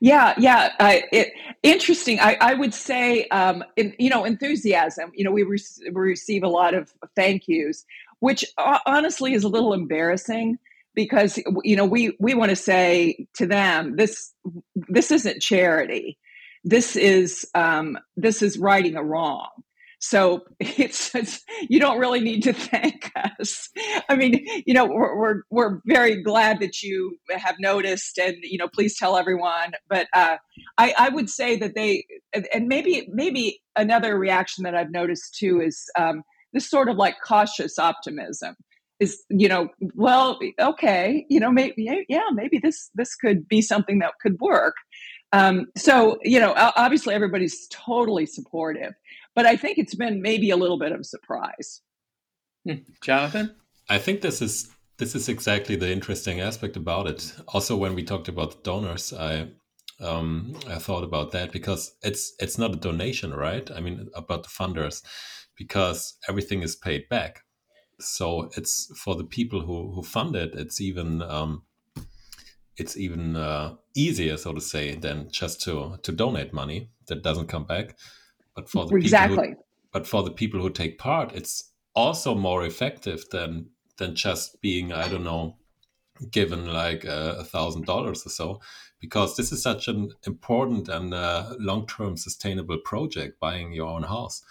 Yeah, 0.00 0.34
yeah. 0.38 0.70
It, 1.12 1.32
interesting. 1.62 2.18
I, 2.18 2.38
I 2.40 2.54
would 2.54 2.72
say, 2.72 3.28
um, 3.28 3.62
in, 3.76 3.94
you 3.98 4.08
know, 4.08 4.24
enthusiasm. 4.24 5.12
You 5.14 5.24
know, 5.24 5.30
we, 5.30 5.42
re- 5.42 5.58
we 5.92 6.00
receive 6.00 6.42
a 6.42 6.48
lot 6.48 6.72
of 6.72 6.92
thank 7.14 7.46
yous, 7.46 7.84
which 8.20 8.44
uh, 8.56 8.78
honestly 8.86 9.34
is 9.34 9.44
a 9.44 9.48
little 9.48 9.74
embarrassing 9.74 10.58
because 10.94 11.38
you 11.64 11.76
know 11.76 11.84
we 11.84 12.16
we 12.20 12.34
want 12.34 12.50
to 12.50 12.56
say 12.56 13.26
to 13.34 13.46
them 13.46 13.96
this 13.96 14.32
this 14.74 15.10
isn't 15.10 15.42
charity. 15.42 16.18
This 16.64 16.96
is 16.96 17.46
um, 17.54 17.98
this 18.16 18.42
is 18.42 18.58
righting 18.58 18.96
a 18.96 19.02
wrong. 19.02 19.48
So 20.04 20.40
it's, 20.60 21.14
it's, 21.14 21.42
you 21.68 21.80
don't 21.80 21.98
really 21.98 22.20
need 22.20 22.42
to 22.42 22.52
thank 22.52 23.10
us. 23.40 23.70
I 24.08 24.16
mean, 24.16 24.46
you 24.66 24.74
know, 24.74 24.84
we're, 24.84 25.16
we're, 25.16 25.42
we're 25.50 25.80
very 25.86 26.22
glad 26.22 26.60
that 26.60 26.82
you 26.82 27.16
have 27.30 27.56
noticed, 27.58 28.18
and 28.18 28.36
you 28.42 28.58
know, 28.58 28.68
please 28.68 28.98
tell 28.98 29.16
everyone. 29.16 29.72
But 29.88 30.08
uh, 30.12 30.36
I, 30.76 30.94
I 30.98 31.08
would 31.08 31.30
say 31.30 31.56
that 31.56 31.74
they, 31.74 32.04
and 32.52 32.68
maybe 32.68 33.08
maybe 33.10 33.62
another 33.76 34.18
reaction 34.18 34.64
that 34.64 34.74
I've 34.74 34.90
noticed 34.90 35.36
too 35.38 35.60
is 35.60 35.84
um, 35.98 36.22
this 36.52 36.68
sort 36.68 36.88
of 36.88 36.96
like 36.96 37.16
cautious 37.24 37.78
optimism. 37.78 38.56
Is 39.00 39.24
you 39.30 39.48
know, 39.48 39.68
well, 39.94 40.38
okay, 40.60 41.24
you 41.28 41.40
know, 41.40 41.50
maybe 41.50 41.88
yeah, 42.08 42.28
maybe 42.32 42.58
this 42.62 42.90
this 42.94 43.14
could 43.14 43.48
be 43.48 43.62
something 43.62 43.98
that 44.00 44.12
could 44.20 44.38
work. 44.38 44.74
Um, 45.32 45.66
so 45.76 46.18
you 46.22 46.38
know, 46.38 46.52
obviously 46.56 47.14
everybody's 47.14 47.66
totally 47.68 48.26
supportive 48.26 48.92
but 49.34 49.46
I 49.46 49.56
think 49.56 49.78
it's 49.78 49.94
been 49.94 50.22
maybe 50.22 50.50
a 50.50 50.56
little 50.56 50.78
bit 50.78 50.92
of 50.92 51.00
a 51.00 51.04
surprise. 51.04 51.80
Hmm. 52.66 52.78
Jonathan, 53.02 53.54
I 53.88 53.98
think 53.98 54.20
this 54.20 54.40
is 54.40 54.70
this 54.98 55.14
is 55.14 55.28
exactly 55.28 55.76
the 55.76 55.90
interesting 55.90 56.40
aspect 56.40 56.76
about 56.76 57.06
it. 57.08 57.34
Also, 57.48 57.76
when 57.76 57.94
we 57.94 58.04
talked 58.04 58.28
about 58.28 58.50
the 58.52 58.62
donors, 58.62 59.12
I 59.12 59.48
um, 60.00 60.56
I 60.68 60.78
thought 60.78 61.04
about 61.04 61.32
that 61.32 61.52
because 61.52 61.96
it's 62.02 62.34
it's 62.38 62.58
not 62.58 62.74
a 62.74 62.76
donation, 62.76 63.34
right? 63.34 63.68
I 63.70 63.80
mean, 63.80 64.08
about 64.14 64.42
the 64.44 64.48
funders, 64.48 65.02
because 65.56 66.16
everything 66.28 66.62
is 66.62 66.76
paid 66.76 67.08
back. 67.08 67.42
So 68.00 68.50
it's 68.56 68.90
for 68.98 69.14
the 69.14 69.24
people 69.24 69.60
who 69.60 69.92
who 69.92 70.02
fund 70.02 70.36
it. 70.36 70.54
It's 70.54 70.80
even 70.80 71.22
um, 71.22 71.62
it's 72.76 72.96
even 72.96 73.36
uh, 73.36 73.74
easier, 73.94 74.36
so 74.36 74.52
to 74.52 74.60
say, 74.60 74.94
than 74.94 75.28
just 75.30 75.60
to 75.62 75.98
to 76.02 76.12
donate 76.12 76.52
money 76.52 76.90
that 77.08 77.22
doesn't 77.22 77.48
come 77.48 77.64
back. 77.64 77.96
But 78.54 78.68
for 78.68 78.86
the 78.86 78.96
exactly. 78.96 79.36
people 79.36 79.54
who, 79.54 79.64
but 79.92 80.06
for 80.06 80.22
the 80.22 80.30
people 80.30 80.60
who 80.60 80.70
take 80.70 80.98
part, 80.98 81.32
it's 81.32 81.72
also 81.94 82.34
more 82.34 82.64
effective 82.64 83.24
than 83.30 83.70
than 83.96 84.14
just 84.14 84.60
being 84.60 84.92
I 84.92 85.08
don't 85.08 85.24
know 85.24 85.56
given 86.30 86.72
like 86.72 87.04
a 87.04 87.44
thousand 87.44 87.86
dollars 87.86 88.24
or 88.24 88.30
so 88.30 88.60
because 89.00 89.36
this 89.36 89.52
is 89.52 89.62
such 89.62 89.88
an 89.88 90.12
important 90.26 90.88
and 90.88 91.12
uh, 91.12 91.54
long-term 91.58 92.16
sustainable 92.16 92.78
project 92.78 93.40
buying 93.40 93.72
your 93.72 93.88
own 93.88 94.04
house 94.04 94.42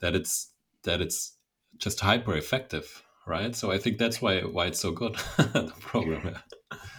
that 0.00 0.14
it's 0.14 0.48
that 0.82 1.00
it's 1.00 1.34
just 1.76 2.00
hyper 2.00 2.34
effective 2.34 3.02
right? 3.26 3.54
So 3.54 3.70
i 3.70 3.78
think 3.78 3.98
that's 3.98 4.20
why 4.22 4.40
why 4.40 4.66
it's 4.66 4.80
so 4.80 4.90
good 4.90 5.14
the 5.36 5.72
program 5.80 6.38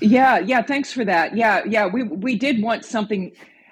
yeah 0.01 0.39
yeah 0.39 0.61
thanks 0.61 0.91
for 0.93 1.03
that. 1.05 1.35
Yeah 1.35 1.61
yeah 1.67 1.87
we 1.87 2.03
we 2.03 2.35
did 2.35 2.61
want 2.61 2.85
something 2.85 3.31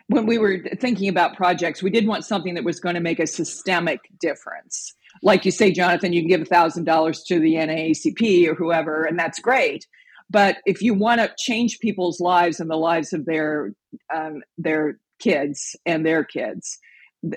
when 0.10 0.26
we 0.26 0.40
were 0.40 0.58
thinking 0.80 1.08
about 1.08 1.38
projects, 1.38 1.84
we 1.84 1.92
did 1.92 2.08
want 2.08 2.26
something 2.26 2.56
that 2.56 2.64
was 2.64 2.80
going 2.80 2.96
to 2.96 3.02
make 3.02 3.20
a 3.20 3.28
systemic 3.28 4.00
difference. 4.20 4.96
Like 5.22 5.46
you 5.46 5.52
say, 5.52 5.72
Jonathan, 5.72 6.14
you 6.14 6.22
can 6.22 6.30
give 6.30 6.48
$1,000 6.48 7.26
to 7.28 7.40
the 7.40 7.54
NAACP 7.54 8.48
or 8.48 8.56
whoever, 8.56 9.06
and 9.06 9.18
that's 9.18 9.40
great. 9.40 9.86
But 10.30 10.58
if 10.66 10.82
you 10.82 10.96
want 10.96 11.22
to 11.22 11.32
change 11.38 11.80
people's 11.80 12.20
lives 12.20 12.60
and 12.60 12.70
the 12.70 12.76
lives 12.76 13.14
of 13.14 13.26
their 13.26 13.74
um, 14.14 14.42
their 14.58 15.00
kids 15.20 15.76
and 15.86 16.06
their 16.06 16.24
kids, 16.24 16.78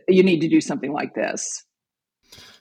you 0.09 0.23
need 0.23 0.41
to 0.41 0.49
do 0.49 0.61
something 0.61 0.93
like 0.93 1.15
this. 1.15 1.65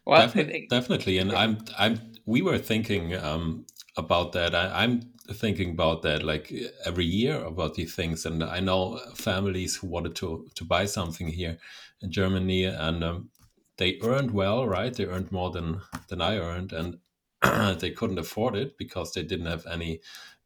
Well, 0.06 0.21
definitely, 0.21 0.67
definitely. 0.69 1.17
and 1.17 1.34
I'm 1.34 1.58
I'm 1.78 2.00
we 2.26 2.41
were 2.41 2.58
thinking 2.58 3.15
um, 3.15 3.65
about 3.97 4.32
that. 4.32 4.56
I, 4.56 4.84
I'm 4.84 5.02
thinking 5.34 5.72
about 5.72 6.02
that 6.04 6.24
like 6.24 6.54
every 6.86 7.06
year 7.06 7.44
about 7.44 7.76
these 7.76 7.96
things. 7.96 8.26
And 8.26 8.44
i 8.44 8.60
know 8.60 9.00
families 9.15 9.76
who 9.76 9.88
wanted 9.88 10.15
to 10.17 10.48
to 10.56 10.63
buy 10.63 10.86
something 10.86 11.28
here 11.28 11.58
in 12.02 12.12
germany 12.12 12.65
and 12.65 13.04
um, 13.04 13.30
they 13.78 14.00
earned 14.04 14.32
well 14.32 14.67
right? 14.67 14.94
They 14.94 15.06
earned 15.06 15.32
more 15.32 15.52
than 15.52 15.82
than 16.08 16.22
i 16.22 16.38
earned 16.38 16.74
and 16.74 17.00
they 17.80 17.91
couldn't 17.91 18.20
afford 18.20 18.56
it 18.56 18.78
because 18.78 19.13
they 19.13 19.24
didn't 19.24 19.48
have 19.48 19.65
any 19.65 20.02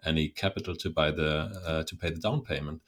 any 0.06 0.30
capital 0.30 0.76
to 0.76 0.90
buy 0.90 1.12
the 1.12 1.32
uh, 1.66 1.84
to 1.84 1.96
pay 1.96 2.10
the 2.10 2.20
down 2.20 2.42
payment. 2.42 2.82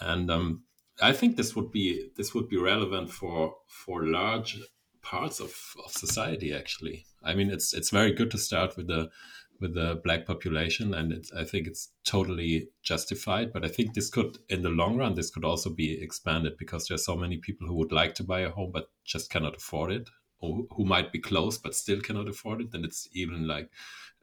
And 0.00 0.30
um, 0.30 0.64
i 1.00 1.12
think 1.12 1.36
this 1.36 1.56
would 1.56 1.70
be 1.72 2.10
this 2.16 2.34
would 2.34 2.48
be 2.48 2.56
relevant 2.56 3.10
for 3.10 3.56
for 3.66 4.06
large 4.06 4.58
parts 5.02 5.40
of, 5.40 5.52
of 5.84 5.92
society 5.92 6.52
actually. 6.54 7.06
I 7.22 7.34
mean 7.34 7.50
it's 7.50 7.74
it's 7.74 7.90
very 7.90 8.12
good 8.12 8.30
to 8.32 8.38
start 8.38 8.76
with 8.76 8.86
the 8.86 9.10
with 9.60 9.74
the 9.74 10.00
black 10.02 10.26
population, 10.26 10.92
and 10.94 11.24
I 11.36 11.44
think 11.44 11.66
it's 11.66 11.90
totally 12.04 12.68
justified. 12.82 13.52
But 13.52 13.64
I 13.64 13.68
think 13.68 13.94
this 13.94 14.10
could, 14.10 14.38
in 14.48 14.62
the 14.62 14.68
long 14.68 14.96
run, 14.96 15.14
this 15.14 15.30
could 15.30 15.44
also 15.44 15.70
be 15.70 16.02
expanded 16.02 16.56
because 16.58 16.86
there's 16.86 17.04
so 17.04 17.16
many 17.16 17.36
people 17.36 17.66
who 17.66 17.74
would 17.74 17.92
like 17.92 18.14
to 18.16 18.24
buy 18.24 18.40
a 18.40 18.50
home 18.50 18.70
but 18.72 18.90
just 19.04 19.30
cannot 19.30 19.56
afford 19.56 19.92
it, 19.92 20.10
or 20.40 20.66
who 20.72 20.84
might 20.84 21.12
be 21.12 21.20
close 21.20 21.58
but 21.58 21.74
still 21.74 22.00
cannot 22.00 22.28
afford 22.28 22.60
it. 22.60 22.72
Then 22.72 22.84
it's 22.84 23.08
even 23.12 23.46
like 23.46 23.70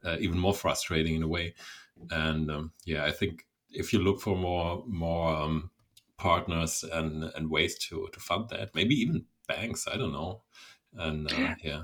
uh, 0.04 0.16
even 0.20 0.38
more 0.38 0.54
frustrating 0.54 1.14
in 1.14 1.22
a 1.22 1.28
way. 1.28 1.54
And 2.10 2.50
um, 2.50 2.72
yeah, 2.84 3.04
I 3.04 3.10
think 3.10 3.46
if 3.70 3.92
you 3.92 4.00
look 4.00 4.20
for 4.20 4.36
more 4.36 4.84
more 4.86 5.34
um, 5.34 5.70
partners 6.18 6.84
and 6.84 7.24
and 7.34 7.50
ways 7.50 7.78
to 7.88 8.08
to 8.12 8.20
fund 8.20 8.48
that, 8.50 8.74
maybe 8.74 8.94
even 8.94 9.24
banks, 9.48 9.88
I 9.88 9.96
don't 9.96 10.12
know. 10.12 10.42
And 10.94 11.32
uh, 11.32 11.54
yeah. 11.62 11.82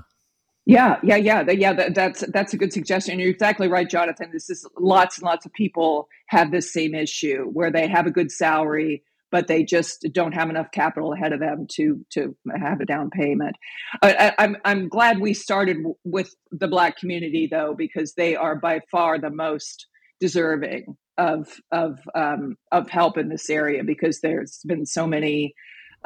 Yeah, 0.67 0.97
yeah, 1.03 1.17
yeah, 1.17 1.43
yeah. 1.51 1.73
That, 1.73 1.95
that's 1.95 2.25
that's 2.33 2.53
a 2.53 2.57
good 2.57 2.73
suggestion. 2.73 3.19
You're 3.19 3.31
exactly 3.31 3.67
right, 3.69 3.89
Jonathan. 3.89 4.31
This 4.33 4.49
is 4.51 4.67
lots 4.79 5.19
and 5.19 5.25
lots 5.25 5.45
of 5.47 5.53
people 5.53 6.09
have 6.29 6.51
this 6.51 6.73
same 6.73 6.95
issue 6.95 7.45
where 7.53 7.71
they 7.71 7.89
have 7.89 8.07
a 8.07 8.11
good 8.11 8.31
salary, 8.31 9.03
but 9.31 9.49
they 9.49 9.65
just 9.65 10.07
don't 10.13 10.33
have 10.33 10.51
enough 10.51 10.71
capital 10.71 11.13
ahead 11.13 11.33
of 11.33 11.41
them 11.41 11.67
to 11.73 12.05
to 12.11 12.37
have 12.61 12.81
a 12.81 12.85
down 12.85 13.11
payment. 13.11 13.57
I, 14.03 14.33
I'm 14.39 14.57
I'm 14.65 14.89
glad 14.89 15.19
we 15.19 15.35
started 15.35 15.79
with 16.05 16.35
the 16.51 16.69
Black 16.69 16.97
community 16.97 17.49
though, 17.51 17.75
because 17.77 18.15
they 18.15 18.37
are 18.37 18.55
by 18.55 18.81
far 18.91 19.19
the 19.19 19.31
most 19.31 19.87
deserving 20.21 20.97
of 21.19 21.59
of 21.73 21.99
um, 22.15 22.57
of 22.71 22.89
help 22.89 23.19
in 23.19 23.29
this 23.29 23.51
area 23.51 23.83
because 23.83 24.21
there's 24.21 24.61
been 24.67 24.87
so 24.87 25.07
many 25.07 25.55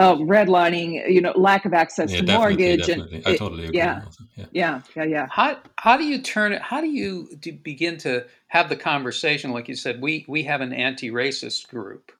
uh, 0.01 0.15
redlining, 0.15 1.09
you 1.11 1.21
know, 1.21 1.31
lack 1.35 1.65
of 1.65 1.73
access 1.73 2.11
yeah, 2.11 2.21
to 2.21 2.33
mortgage, 2.33 2.87
definitely. 2.87 3.17
and 3.17 3.27
I 3.27 3.37
totally 3.37 3.65
agree. 3.65 3.77
Yeah, 3.77 4.01
yeah, 4.35 4.45
yeah, 4.51 4.81
yeah, 4.95 5.03
yeah. 5.03 5.27
How 5.29 5.57
how 5.77 5.97
do 5.97 6.03
you 6.03 6.21
turn 6.21 6.53
it? 6.53 6.61
How 6.61 6.81
do 6.81 6.87
you 6.87 7.29
do 7.39 7.51
begin 7.53 7.97
to 7.99 8.25
have 8.47 8.69
the 8.69 8.75
conversation? 8.75 9.51
Like 9.51 9.67
you 9.67 9.75
said, 9.75 10.01
we 10.01 10.25
we 10.27 10.43
have 10.43 10.61
an 10.61 10.73
anti-racist 10.73 11.67
group. 11.67 12.11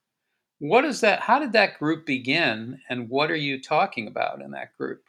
What 0.59 0.85
is 0.85 1.01
that? 1.01 1.21
How 1.21 1.39
did 1.39 1.53
that 1.53 1.79
group 1.79 2.05
begin, 2.05 2.79
and 2.89 3.09
what 3.09 3.31
are 3.31 3.35
you 3.35 3.61
talking 3.61 4.07
about 4.07 4.41
in 4.41 4.51
that 4.51 4.77
group? 4.77 5.03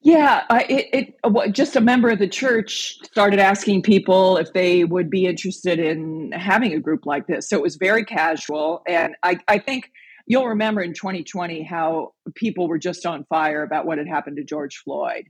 Yeah, 0.00 0.44
I, 0.48 0.62
it, 0.68 1.16
it 1.26 1.52
just 1.52 1.74
a 1.74 1.80
member 1.80 2.08
of 2.08 2.20
the 2.20 2.28
church 2.28 2.98
started 3.02 3.40
asking 3.40 3.82
people 3.82 4.36
if 4.36 4.52
they 4.52 4.84
would 4.84 5.10
be 5.10 5.26
interested 5.26 5.80
in 5.80 6.30
having 6.32 6.72
a 6.72 6.78
group 6.78 7.04
like 7.04 7.26
this. 7.26 7.48
So 7.48 7.56
it 7.56 7.62
was 7.62 7.74
very 7.76 8.04
casual, 8.04 8.82
and 8.86 9.16
I, 9.24 9.40
I 9.48 9.58
think 9.58 9.90
you'll 10.28 10.46
remember 10.46 10.80
in 10.80 10.94
2020 10.94 11.64
how 11.64 12.12
people 12.34 12.68
were 12.68 12.78
just 12.78 13.04
on 13.04 13.24
fire 13.24 13.62
about 13.62 13.86
what 13.86 13.98
had 13.98 14.06
happened 14.06 14.36
to 14.36 14.44
George 14.44 14.76
Floyd. 14.76 15.24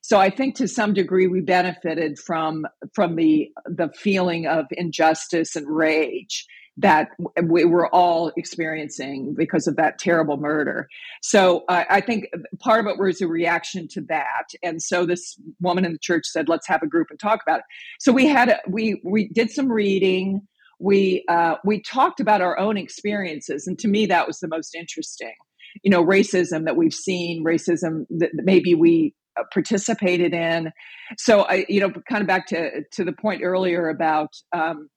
So 0.00 0.18
I 0.18 0.30
think 0.30 0.54
to 0.56 0.68
some 0.68 0.94
degree 0.94 1.26
we 1.26 1.40
benefited 1.40 2.18
from 2.18 2.64
from 2.94 3.16
the 3.16 3.50
the 3.66 3.90
feeling 3.94 4.46
of 4.46 4.66
injustice 4.70 5.56
and 5.56 5.66
rage 5.68 6.46
that 6.76 7.08
we 7.42 7.64
were 7.64 7.92
all 7.92 8.30
experiencing 8.36 9.34
because 9.36 9.66
of 9.66 9.76
that 9.76 9.98
terrible 9.98 10.36
murder. 10.36 10.88
So 11.22 11.64
uh, 11.68 11.84
I 11.88 12.00
think 12.00 12.26
part 12.60 12.80
of 12.80 12.86
it 12.86 12.98
was 12.98 13.20
a 13.20 13.26
reaction 13.26 13.88
to 13.88 14.02
that, 14.02 14.44
and 14.62 14.80
so 14.80 15.06
this 15.06 15.36
woman 15.60 15.84
in 15.84 15.92
the 15.92 15.98
church 15.98 16.26
said, 16.26 16.48
"Let's 16.48 16.68
have 16.68 16.82
a 16.82 16.86
group 16.86 17.08
and 17.10 17.18
talk 17.18 17.40
about 17.44 17.60
it." 17.60 17.64
So 17.98 18.12
we 18.12 18.26
had 18.26 18.50
a, 18.50 18.60
we 18.68 19.00
we 19.02 19.28
did 19.28 19.50
some 19.50 19.72
reading. 19.72 20.46
We 20.78 21.24
uh, 21.28 21.56
we 21.64 21.80
talked 21.80 22.20
about 22.20 22.40
our 22.40 22.58
own 22.58 22.76
experiences, 22.76 23.66
and 23.66 23.78
to 23.78 23.88
me 23.88 24.06
that 24.06 24.26
was 24.26 24.40
the 24.40 24.48
most 24.48 24.74
interesting. 24.74 25.34
You 25.82 25.90
know, 25.90 26.04
racism 26.04 26.64
that 26.64 26.76
we've 26.76 26.94
seen, 26.94 27.44
racism 27.44 28.06
that 28.10 28.30
maybe 28.34 28.74
we 28.74 29.14
uh, 29.38 29.42
participated 29.52 30.32
in. 30.32 30.72
So 31.18 31.42
I, 31.42 31.66
you 31.68 31.80
know, 31.80 31.90
kind 32.08 32.22
of 32.22 32.26
back 32.26 32.46
to 32.48 32.82
to 32.92 33.04
the 33.04 33.12
point 33.12 33.42
earlier 33.42 33.88
about. 33.88 34.30
Um, 34.52 34.88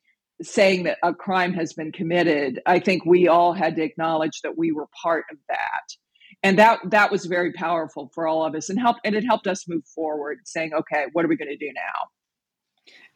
saying 0.42 0.84
that 0.84 0.98
a 1.04 1.14
crime 1.14 1.52
has 1.54 1.74
been 1.74 1.92
committed, 1.92 2.62
I 2.66 2.80
think 2.80 3.06
we 3.06 3.28
all 3.28 3.52
had 3.52 3.76
to 3.76 3.84
acknowledge 3.84 4.40
that 4.44 4.58
we 4.58 4.72
were 4.72 4.88
part 5.04 5.26
of 5.30 5.38
that. 5.50 5.84
And 6.44 6.58
that 6.58 6.80
that 6.92 7.12
was 7.12 7.26
very 7.26 7.52
powerful 7.52 8.10
for 8.16 8.26
all 8.26 8.46
of 8.46 8.56
us 8.56 8.70
and 8.70 8.80
help 8.80 8.98
and 9.04 9.16
it 9.16 9.26
helped 9.26 9.48
us 9.48 9.68
move 9.68 9.84
forward 9.94 10.38
saying, 10.46 10.74
okay, 10.74 11.08
what 11.12 11.26
are 11.26 11.28
we 11.28 11.36
going 11.36 11.50
to 11.50 11.58
do 11.58 11.72
now? 11.76 12.08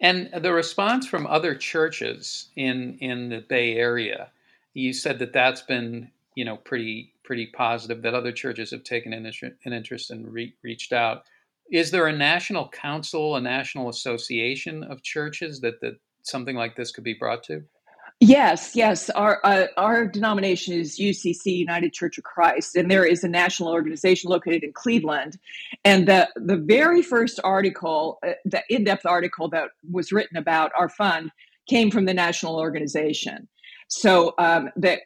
And 0.02 0.30
the 0.44 0.54
response 0.54 1.08
from 1.08 1.26
other 1.28 1.56
churches 1.56 2.50
in 2.56 2.98
in 3.00 3.30
the 3.30 3.42
Bay 3.42 3.76
Area, 3.76 4.32
you 4.74 4.94
said 4.94 5.20
that 5.20 5.34
that's 5.34 5.62
been 5.62 6.12
you 6.36 6.46
know 6.46 6.58
pretty 6.58 7.14
pretty 7.24 7.48
positive. 7.48 8.02
That 8.02 8.14
other 8.14 8.32
churches 8.32 8.72
have 8.72 8.84
taken 8.84 9.14
an 9.14 9.26
an 9.66 9.74
interest 9.74 10.12
and 10.12 10.32
re- 10.32 10.56
reached 10.64 10.94
out. 10.94 11.24
Is 11.72 11.92
there 11.92 12.08
a 12.08 12.16
national 12.16 12.70
council, 12.70 13.36
a 13.36 13.42
national 13.42 13.90
association 13.90 14.84
of 14.84 15.04
churches 15.04 15.62
that 15.62 15.80
that 15.82 16.00
something 16.24 16.56
like 16.56 16.76
this 16.76 16.92
could 16.92 17.04
be 17.04 17.14
brought 17.14 17.44
to? 17.46 17.64
Yes, 18.20 18.76
yes. 18.76 19.10
Our 19.10 19.42
uh, 19.44 19.66
our 19.76 20.08
denomination 20.08 20.74
is 20.74 20.98
UCC 20.98 21.58
United 21.58 21.94
Church 21.94 22.18
of 22.18 22.24
Christ, 22.24 22.76
and 22.76 22.90
there 22.90 23.06
is 23.06 23.24
a 23.24 23.28
national 23.28 23.70
organization 23.70 24.30
located 24.30 24.64
in 24.64 24.72
Cleveland. 24.74 25.38
And 25.84 26.08
the 26.08 26.30
the 26.36 26.56
very 26.58 27.02
first 27.02 27.40
article, 27.44 28.20
uh, 28.26 28.32
the 28.46 28.64
in 28.70 28.86
depth 28.86 29.06
article 29.06 29.50
that 29.50 29.70
was 29.92 30.12
written 30.12 30.38
about 30.38 30.72
our 30.78 30.88
fund, 30.88 31.32
came 31.68 31.92
from 31.92 32.06
the 32.06 32.14
national 32.14 32.58
organization. 32.58 33.50
So 33.90 34.34
um, 34.40 34.70
that 34.78 35.02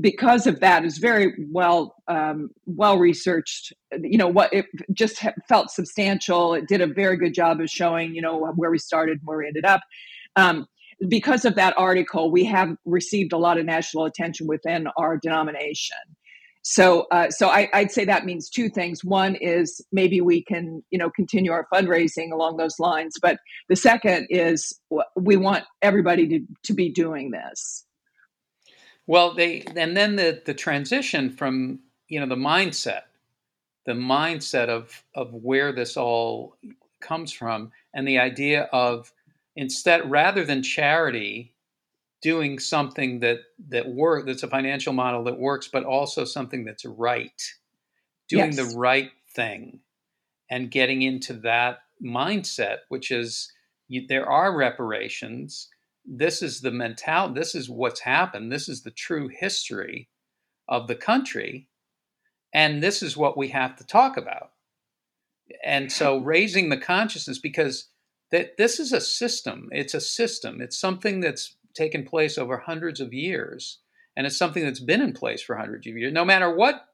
because 0.00 0.46
of 0.46 0.60
that 0.60 0.84
is 0.84 0.98
very 0.98 1.34
well 1.50 1.94
um, 2.08 2.50
well 2.66 2.98
researched. 2.98 3.72
You 4.02 4.18
know 4.18 4.28
what 4.28 4.52
it 4.52 4.66
just 4.92 5.22
felt 5.48 5.70
substantial. 5.70 6.54
It 6.54 6.66
did 6.66 6.80
a 6.80 6.86
very 6.86 7.16
good 7.16 7.34
job 7.34 7.60
of 7.60 7.70
showing 7.70 8.14
you 8.14 8.22
know 8.22 8.52
where 8.56 8.70
we 8.70 8.78
started 8.78 9.18
and 9.18 9.26
where 9.26 9.38
we 9.38 9.46
ended 9.46 9.64
up. 9.64 9.80
Um, 10.34 10.66
because 11.06 11.44
of 11.44 11.54
that 11.54 11.74
article, 11.76 12.30
we 12.30 12.44
have 12.44 12.76
received 12.84 13.32
a 13.32 13.38
lot 13.38 13.58
of 13.58 13.64
national 13.64 14.04
attention 14.04 14.46
within 14.46 14.88
our 14.96 15.16
denomination. 15.16 15.96
So, 16.62 17.06
uh, 17.10 17.30
so 17.30 17.48
I, 17.48 17.68
would 17.72 17.90
say 17.90 18.04
that 18.04 18.26
means 18.26 18.50
two 18.50 18.68
things. 18.68 19.04
One 19.04 19.36
is 19.36 19.80
maybe 19.92 20.20
we 20.20 20.42
can, 20.42 20.82
you 20.90 20.98
know, 20.98 21.08
continue 21.08 21.52
our 21.52 21.66
fundraising 21.72 22.32
along 22.32 22.56
those 22.56 22.78
lines. 22.78 23.14
But 23.22 23.38
the 23.68 23.76
second 23.76 24.26
is 24.28 24.78
we 25.16 25.36
want 25.36 25.64
everybody 25.82 26.26
to, 26.28 26.40
to 26.64 26.74
be 26.74 26.90
doing 26.90 27.30
this. 27.30 27.86
Well, 29.06 29.32
they 29.32 29.62
and 29.74 29.96
then 29.96 30.16
the 30.16 30.42
the 30.44 30.52
transition 30.52 31.30
from 31.30 31.78
you 32.08 32.20
know 32.20 32.26
the 32.26 32.36
mindset, 32.36 33.04
the 33.86 33.92
mindset 33.92 34.68
of 34.68 35.02
of 35.14 35.32
where 35.32 35.72
this 35.72 35.96
all 35.96 36.56
comes 37.00 37.32
from, 37.32 37.72
and 37.94 38.06
the 38.06 38.18
idea 38.18 38.64
of 38.64 39.10
instead 39.58 40.08
rather 40.08 40.44
than 40.44 40.62
charity 40.62 41.52
doing 42.22 42.60
something 42.60 43.18
that 43.18 43.38
that 43.68 43.88
work 43.88 44.24
that's 44.24 44.44
a 44.44 44.48
financial 44.48 44.92
model 44.92 45.24
that 45.24 45.38
works 45.38 45.68
but 45.68 45.84
also 45.84 46.24
something 46.24 46.64
that's 46.64 46.84
right. 46.84 47.42
Doing 48.28 48.52
yes. 48.52 48.56
the 48.56 48.78
right 48.78 49.10
thing 49.34 49.80
and 50.48 50.70
getting 50.70 51.02
into 51.02 51.32
that 51.34 51.80
mindset 52.04 52.78
which 52.88 53.10
is 53.10 53.52
you, 53.88 54.06
there 54.06 54.30
are 54.30 54.56
reparations. 54.56 55.68
This 56.06 56.40
is 56.40 56.60
the 56.60 56.70
mental 56.70 57.32
this 57.34 57.56
is 57.56 57.68
what's 57.68 58.00
happened. 58.00 58.52
This 58.52 58.68
is 58.68 58.82
the 58.82 58.92
true 58.92 59.28
history 59.28 60.08
of 60.68 60.86
the 60.86 60.94
country 60.94 61.68
and 62.54 62.80
this 62.80 63.02
is 63.02 63.16
what 63.16 63.36
we 63.36 63.48
have 63.48 63.74
to 63.76 63.84
talk 63.84 64.16
about. 64.16 64.52
And 65.64 65.90
so 65.90 66.18
raising 66.34 66.68
the 66.68 66.76
consciousness 66.76 67.40
because 67.40 67.88
that 68.30 68.56
this 68.58 68.78
is 68.78 68.92
a 68.92 69.00
system. 69.00 69.68
It's 69.72 69.94
a 69.94 70.00
system. 70.00 70.60
It's 70.60 70.78
something 70.78 71.20
that's 71.20 71.56
taken 71.74 72.04
place 72.04 72.38
over 72.38 72.58
hundreds 72.58 73.00
of 73.00 73.12
years, 73.12 73.78
and 74.16 74.26
it's 74.26 74.36
something 74.36 74.64
that's 74.64 74.80
been 74.80 75.00
in 75.00 75.12
place 75.12 75.42
for 75.42 75.56
hundreds 75.56 75.86
of 75.86 75.96
years. 75.96 76.12
No 76.12 76.24
matter 76.24 76.54
what 76.54 76.86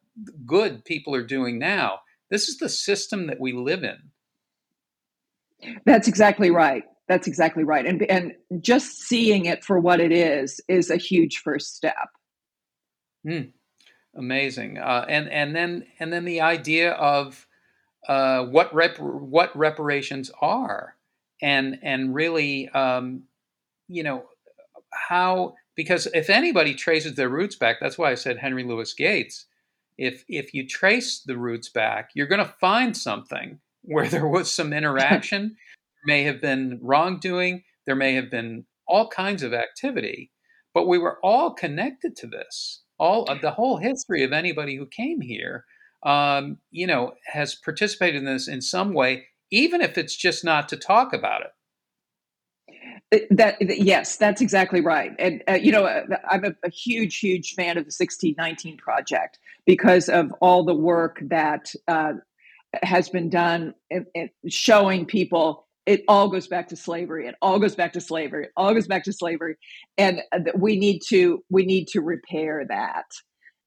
good 0.46 0.84
people 0.84 1.14
are 1.14 1.26
doing 1.26 1.58
now, 1.58 2.00
this 2.30 2.48
is 2.48 2.58
the 2.58 2.68
system 2.68 3.26
that 3.26 3.40
we 3.40 3.52
live 3.52 3.82
in. 3.82 4.10
That's 5.84 6.08
exactly 6.08 6.50
right. 6.50 6.84
That's 7.08 7.26
exactly 7.26 7.64
right. 7.64 7.86
And 7.86 8.02
and 8.10 8.32
just 8.60 9.02
seeing 9.02 9.46
it 9.46 9.64
for 9.64 9.78
what 9.78 10.00
it 10.00 10.12
is 10.12 10.60
is 10.68 10.90
a 10.90 10.96
huge 10.96 11.38
first 11.38 11.74
step. 11.76 12.08
Mm, 13.26 13.52
amazing. 14.16 14.78
Uh, 14.78 15.04
and 15.08 15.28
and 15.28 15.54
then 15.54 15.86
and 15.98 16.12
then 16.12 16.24
the 16.24 16.40
idea 16.40 16.92
of 16.92 17.46
uh, 18.08 18.44
what 18.44 18.74
rep- 18.74 18.98
what 18.98 19.56
reparations 19.56 20.30
are 20.40 20.96
and 21.44 21.78
and 21.82 22.14
really 22.14 22.68
um, 22.70 23.24
you 23.88 24.02
know 24.02 24.24
how 25.08 25.54
because 25.76 26.06
if 26.14 26.30
anybody 26.30 26.74
traces 26.74 27.14
their 27.14 27.28
roots 27.28 27.56
back 27.56 27.76
that's 27.80 27.98
why 27.98 28.10
i 28.10 28.14
said 28.14 28.38
henry 28.38 28.62
louis 28.62 28.92
gates 28.94 29.46
if 29.98 30.24
if 30.28 30.54
you 30.54 30.66
trace 30.66 31.20
the 31.26 31.36
roots 31.36 31.68
back 31.68 32.10
you're 32.14 32.28
going 32.28 32.44
to 32.44 32.54
find 32.60 32.96
something 32.96 33.58
where 33.82 34.08
there 34.08 34.26
was 34.26 34.50
some 34.50 34.72
interaction 34.80 35.56
may 36.06 36.22
have 36.22 36.40
been 36.40 36.78
wrongdoing 36.80 37.62
there 37.86 37.96
may 37.96 38.14
have 38.14 38.30
been 38.30 38.64
all 38.86 39.08
kinds 39.08 39.42
of 39.42 39.52
activity 39.52 40.30
but 40.74 40.88
we 40.88 40.98
were 40.98 41.18
all 41.22 41.52
connected 41.52 42.16
to 42.16 42.26
this. 42.26 42.82
All 42.98 43.24
of 43.24 43.40
the 43.40 43.52
whole 43.52 43.78
history 43.78 44.24
of 44.24 44.32
anybody 44.32 44.76
who 44.76 44.86
came 44.86 45.20
here 45.20 45.64
um, 46.02 46.58
you 46.70 46.86
know 46.86 47.14
has 47.32 47.54
participated 47.54 48.16
in 48.16 48.26
this 48.26 48.46
in 48.46 48.60
some 48.60 48.92
way 48.92 49.26
even 49.54 49.80
if 49.80 49.96
it's 49.96 50.16
just 50.16 50.44
not 50.44 50.68
to 50.68 50.76
talk 50.76 51.12
about 51.12 51.42
it. 51.42 51.50
Uh, 53.14 53.18
that 53.30 53.56
yes, 53.60 54.16
that's 54.16 54.40
exactly 54.40 54.80
right. 54.80 55.12
And 55.18 55.42
uh, 55.48 55.52
you 55.52 55.70
know, 55.70 55.84
uh, 55.84 56.02
I'm 56.28 56.44
a, 56.44 56.54
a, 56.64 56.70
huge, 56.70 57.18
huge 57.18 57.54
fan 57.54 57.76
of 57.78 57.84
the 57.84 57.94
1619 57.96 58.76
project 58.78 59.38
because 59.66 60.08
of 60.08 60.32
all 60.40 60.64
the 60.64 60.74
work 60.74 61.20
that 61.22 61.72
uh, 61.86 62.14
has 62.82 63.08
been 63.08 63.30
done 63.30 63.74
in, 63.90 64.06
in 64.14 64.30
showing 64.48 65.06
people 65.06 65.66
it 65.86 66.02
all 66.08 66.28
goes 66.28 66.48
back 66.48 66.68
to 66.68 66.76
slavery. 66.76 67.28
It 67.28 67.34
all 67.42 67.58
goes 67.58 67.74
back 67.74 67.92
to 67.92 68.00
slavery. 68.00 68.44
It 68.44 68.52
all 68.56 68.72
goes 68.72 68.86
back 68.86 69.04
to 69.04 69.12
slavery, 69.12 69.56
and 69.98 70.20
uh, 70.32 70.40
we 70.56 70.76
need 70.76 71.02
to 71.08 71.44
we 71.50 71.64
need 71.64 71.88
to 71.88 72.00
repair 72.00 72.64
that. 72.68 73.06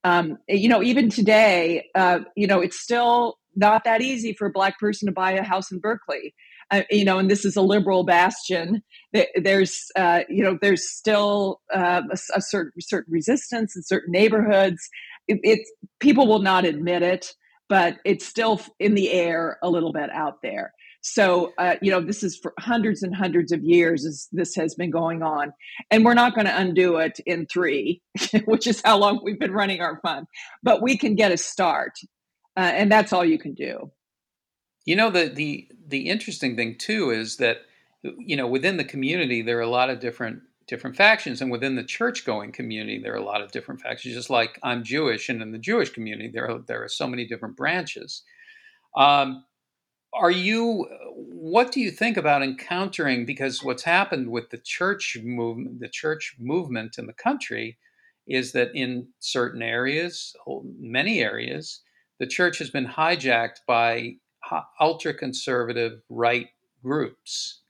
Um, 0.03 0.37
you 0.47 0.69
know, 0.69 0.81
even 0.81 1.09
today, 1.09 1.87
uh, 1.93 2.19
you 2.35 2.47
know, 2.47 2.61
it's 2.61 2.79
still 2.79 3.37
not 3.57 3.83
that 3.83 4.01
easy 4.01 4.33
for 4.33 4.47
a 4.47 4.51
black 4.51 4.79
person 4.79 5.07
to 5.07 5.11
buy 5.11 5.31
a 5.31 5.43
house 5.43 5.71
in 5.71 5.79
Berkeley. 5.79 6.33
Uh, 6.69 6.81
you 6.91 7.05
know, 7.05 7.17
and 7.17 7.31
this 7.31 7.45
is 7.45 7.55
a 7.55 7.61
liberal 7.61 8.03
bastion. 8.03 8.83
There's, 9.35 9.85
uh, 9.95 10.21
you 10.29 10.43
know, 10.43 10.57
there's 10.61 10.89
still 10.89 11.61
uh, 11.73 12.01
a, 12.11 12.17
a, 12.35 12.41
certain 12.41 12.73
certain 12.81 13.13
resistance 13.13 13.75
in 13.75 13.83
certain 13.83 14.11
neighborhoods. 14.11 14.89
It, 15.29 15.39
it's 15.43 15.71
people 15.99 16.27
will 16.27 16.41
not 16.41 16.65
admit 16.65 17.03
it, 17.03 17.33
but 17.69 17.97
it's 18.03 18.25
still 18.25 18.59
in 18.79 18.95
the 18.95 19.11
air 19.11 19.57
a 19.63 19.69
little 19.69 19.93
bit 19.93 20.09
out 20.11 20.41
there. 20.43 20.73
So, 21.01 21.53
uh, 21.57 21.75
you 21.81 21.89
know, 21.89 22.01
this 22.01 22.21
is 22.21 22.37
for 22.37 22.53
hundreds 22.59 23.01
and 23.01 23.15
hundreds 23.15 23.53
of 23.53 23.63
years. 23.63 24.03
This, 24.03 24.27
this 24.33 24.55
has 24.55 24.75
been 24.75 24.91
going 24.91 25.23
on, 25.23 25.53
and 25.89 26.03
we're 26.03 26.13
not 26.13 26.35
going 26.35 26.47
to 26.47 26.59
undo 26.59 26.97
it 26.97 27.19
in 27.25 27.45
three, 27.45 28.01
which 28.45 28.67
is 28.67 28.81
how 28.83 28.97
long 28.97 29.21
we've 29.23 29.39
been 29.39 29.53
running 29.53 29.79
our 29.79 30.01
fund. 30.01 30.27
But 30.63 30.81
we 30.81 30.97
can 30.97 31.15
get 31.15 31.31
a 31.31 31.37
start, 31.37 31.93
uh, 32.57 32.71
and 32.73 32.91
that's 32.91 33.13
all 33.13 33.23
you 33.23 33.37
can 33.37 33.53
do. 33.53 33.91
You 34.85 34.95
know, 34.95 35.09
the 35.09 35.27
the 35.27 35.69
the 35.87 36.09
interesting 36.09 36.55
thing 36.55 36.75
too 36.77 37.11
is 37.11 37.37
that 37.37 37.57
you 38.01 38.35
know 38.35 38.47
within 38.47 38.77
the 38.77 38.83
community 38.83 39.41
there 39.41 39.57
are 39.57 39.61
a 39.61 39.69
lot 39.69 39.89
of 39.89 39.99
different 39.99 40.41
different 40.67 40.95
factions, 40.95 41.41
and 41.41 41.51
within 41.51 41.75
the 41.75 41.83
church 41.83 42.25
going 42.25 42.51
community 42.51 42.99
there 42.99 43.13
are 43.13 43.17
a 43.17 43.23
lot 43.23 43.41
of 43.41 43.51
different 43.51 43.81
factions. 43.81 44.15
Just 44.15 44.29
like 44.29 44.59
I'm 44.63 44.83
Jewish, 44.83 45.29
and 45.29 45.41
in 45.41 45.51
the 45.51 45.59
Jewish 45.59 45.91
community 45.91 46.31
there 46.33 46.49
are, 46.49 46.59
there 46.59 46.83
are 46.83 46.89
so 46.89 47.07
many 47.07 47.27
different 47.27 47.55
branches. 47.55 48.23
Um, 48.95 49.45
are 50.13 50.31
you 50.31 50.87
what 51.15 51.71
do 51.71 51.79
you 51.79 51.91
think 51.91 52.17
about 52.17 52.41
encountering 52.41 53.25
because 53.25 53.63
what's 53.63 53.83
happened 53.83 54.31
with 54.31 54.49
the 54.49 54.57
church 54.57 55.17
movement 55.21 55.79
the 55.79 55.89
church 55.89 56.35
movement 56.39 56.97
in 56.97 57.05
the 57.05 57.13
country 57.13 57.77
is 58.25 58.51
that 58.53 58.71
in 58.73 59.07
certain 59.19 59.61
areas 59.61 60.35
many 60.79 61.19
areas 61.19 61.81
the 62.19 62.27
church 62.27 62.57
has 62.59 62.69
been 62.69 62.87
hijacked 62.87 63.59
by 63.67 64.15
ultra 64.79 65.13
conservative 65.13 66.01
right 66.09 66.49
groups 66.83 67.61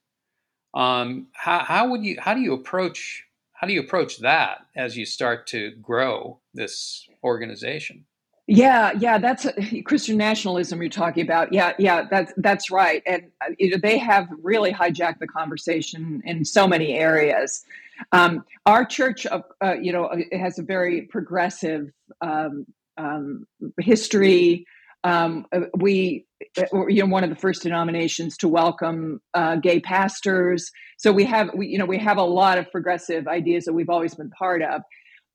um, 0.74 1.28
how, 1.34 1.60
how 1.60 1.90
would 1.90 2.04
you 2.04 2.18
how 2.20 2.34
do 2.34 2.42
you 2.42 2.54
approach 2.54 3.26
how 3.54 3.66
do 3.66 3.74
you 3.74 3.80
approach 3.80 4.20
that 4.20 4.66
as 4.76 4.96
you 4.96 5.06
start 5.06 5.48
to 5.48 5.72
grow 5.82 6.40
this 6.54 7.08
organization 7.24 8.06
yeah, 8.50 8.94
yeah, 8.98 9.18
that's 9.18 9.46
Christian 9.84 10.16
nationalism 10.16 10.82
you're 10.82 10.90
talking 10.90 11.22
about. 11.22 11.52
Yeah, 11.52 11.74
yeah, 11.78 12.08
that's 12.10 12.32
that's 12.38 12.72
right, 12.72 13.04
and 13.06 13.24
uh, 13.42 13.52
you 13.60 13.72
know, 13.72 13.78
they 13.78 13.98
have 13.98 14.30
really 14.42 14.72
hijacked 14.72 15.20
the 15.20 15.28
conversation 15.28 16.22
in 16.24 16.46
so 16.46 16.66
many 16.66 16.94
areas. 16.94 17.66
Um, 18.14 18.46
our 18.66 18.86
church, 18.86 19.26
uh, 19.26 19.42
you 19.82 19.92
know, 19.92 20.06
uh, 20.06 20.20
has 20.32 20.60
a 20.60 20.64
very 20.64 21.02
progressive 21.02 21.92
um, 22.22 22.66
um, 22.98 23.46
history. 23.80 24.66
Um, 25.04 25.46
we, 25.78 26.26
you 26.90 27.04
know, 27.04 27.06
one 27.06 27.24
of 27.24 27.30
the 27.30 27.36
first 27.36 27.64
denominations 27.64 28.36
to 28.38 28.48
welcome 28.48 29.22
uh, 29.34 29.56
gay 29.58 29.80
pastors. 29.80 30.70
So 30.98 31.12
we 31.12 31.24
have, 31.26 31.52
we, 31.56 31.68
you 31.68 31.78
know, 31.78 31.86
we 31.86 32.00
have 32.00 32.18
a 32.18 32.24
lot 32.24 32.58
of 32.58 32.70
progressive 32.72 33.28
ideas 33.28 33.66
that 33.66 33.74
we've 33.74 33.90
always 33.90 34.16
been 34.16 34.32
part 34.32 34.62
of 34.62 34.82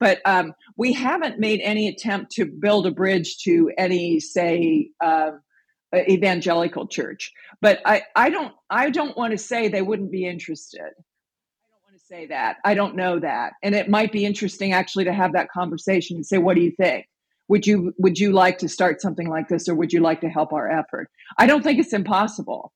but 0.02 0.18
um, 0.24 0.52
we 0.76 0.92
haven't 0.92 1.38
made 1.38 1.60
any 1.62 1.86
attempt 1.86 2.32
to 2.32 2.44
build 2.44 2.88
a 2.88 2.90
bridge 2.90 3.38
to 3.44 3.70
any, 3.78 4.18
say, 4.18 4.90
uh, 5.00 5.30
evangelical 5.94 6.88
church. 6.88 7.30
But 7.60 7.78
I, 7.84 8.02
I 8.16 8.28
don't, 8.28 8.52
I 8.68 8.90
don't 8.90 9.16
want 9.16 9.30
to 9.30 9.38
say 9.38 9.68
they 9.68 9.80
wouldn't 9.80 10.10
be 10.10 10.26
interested. 10.26 10.80
I 10.80 11.68
don't 11.68 11.82
want 11.84 12.00
to 12.00 12.04
say 12.04 12.26
that. 12.26 12.56
I 12.64 12.74
don't 12.74 12.96
know 12.96 13.20
that, 13.20 13.52
and 13.62 13.76
it 13.76 13.88
might 13.88 14.10
be 14.10 14.24
interesting 14.24 14.72
actually 14.72 15.04
to 15.04 15.12
have 15.12 15.34
that 15.34 15.50
conversation 15.50 16.16
and 16.16 16.26
say, 16.26 16.38
what 16.38 16.56
do 16.56 16.62
you 16.62 16.72
think? 16.72 17.06
Would 17.52 17.66
you 17.66 17.92
would 17.98 18.18
you 18.18 18.32
like 18.32 18.56
to 18.60 18.68
start 18.68 19.02
something 19.02 19.28
like 19.28 19.48
this, 19.48 19.68
or 19.68 19.74
would 19.74 19.92
you 19.92 20.00
like 20.00 20.22
to 20.22 20.28
help 20.30 20.54
our 20.54 20.70
effort? 20.70 21.10
I 21.36 21.46
don't 21.46 21.62
think 21.62 21.78
it's 21.78 21.92
impossible. 21.92 22.72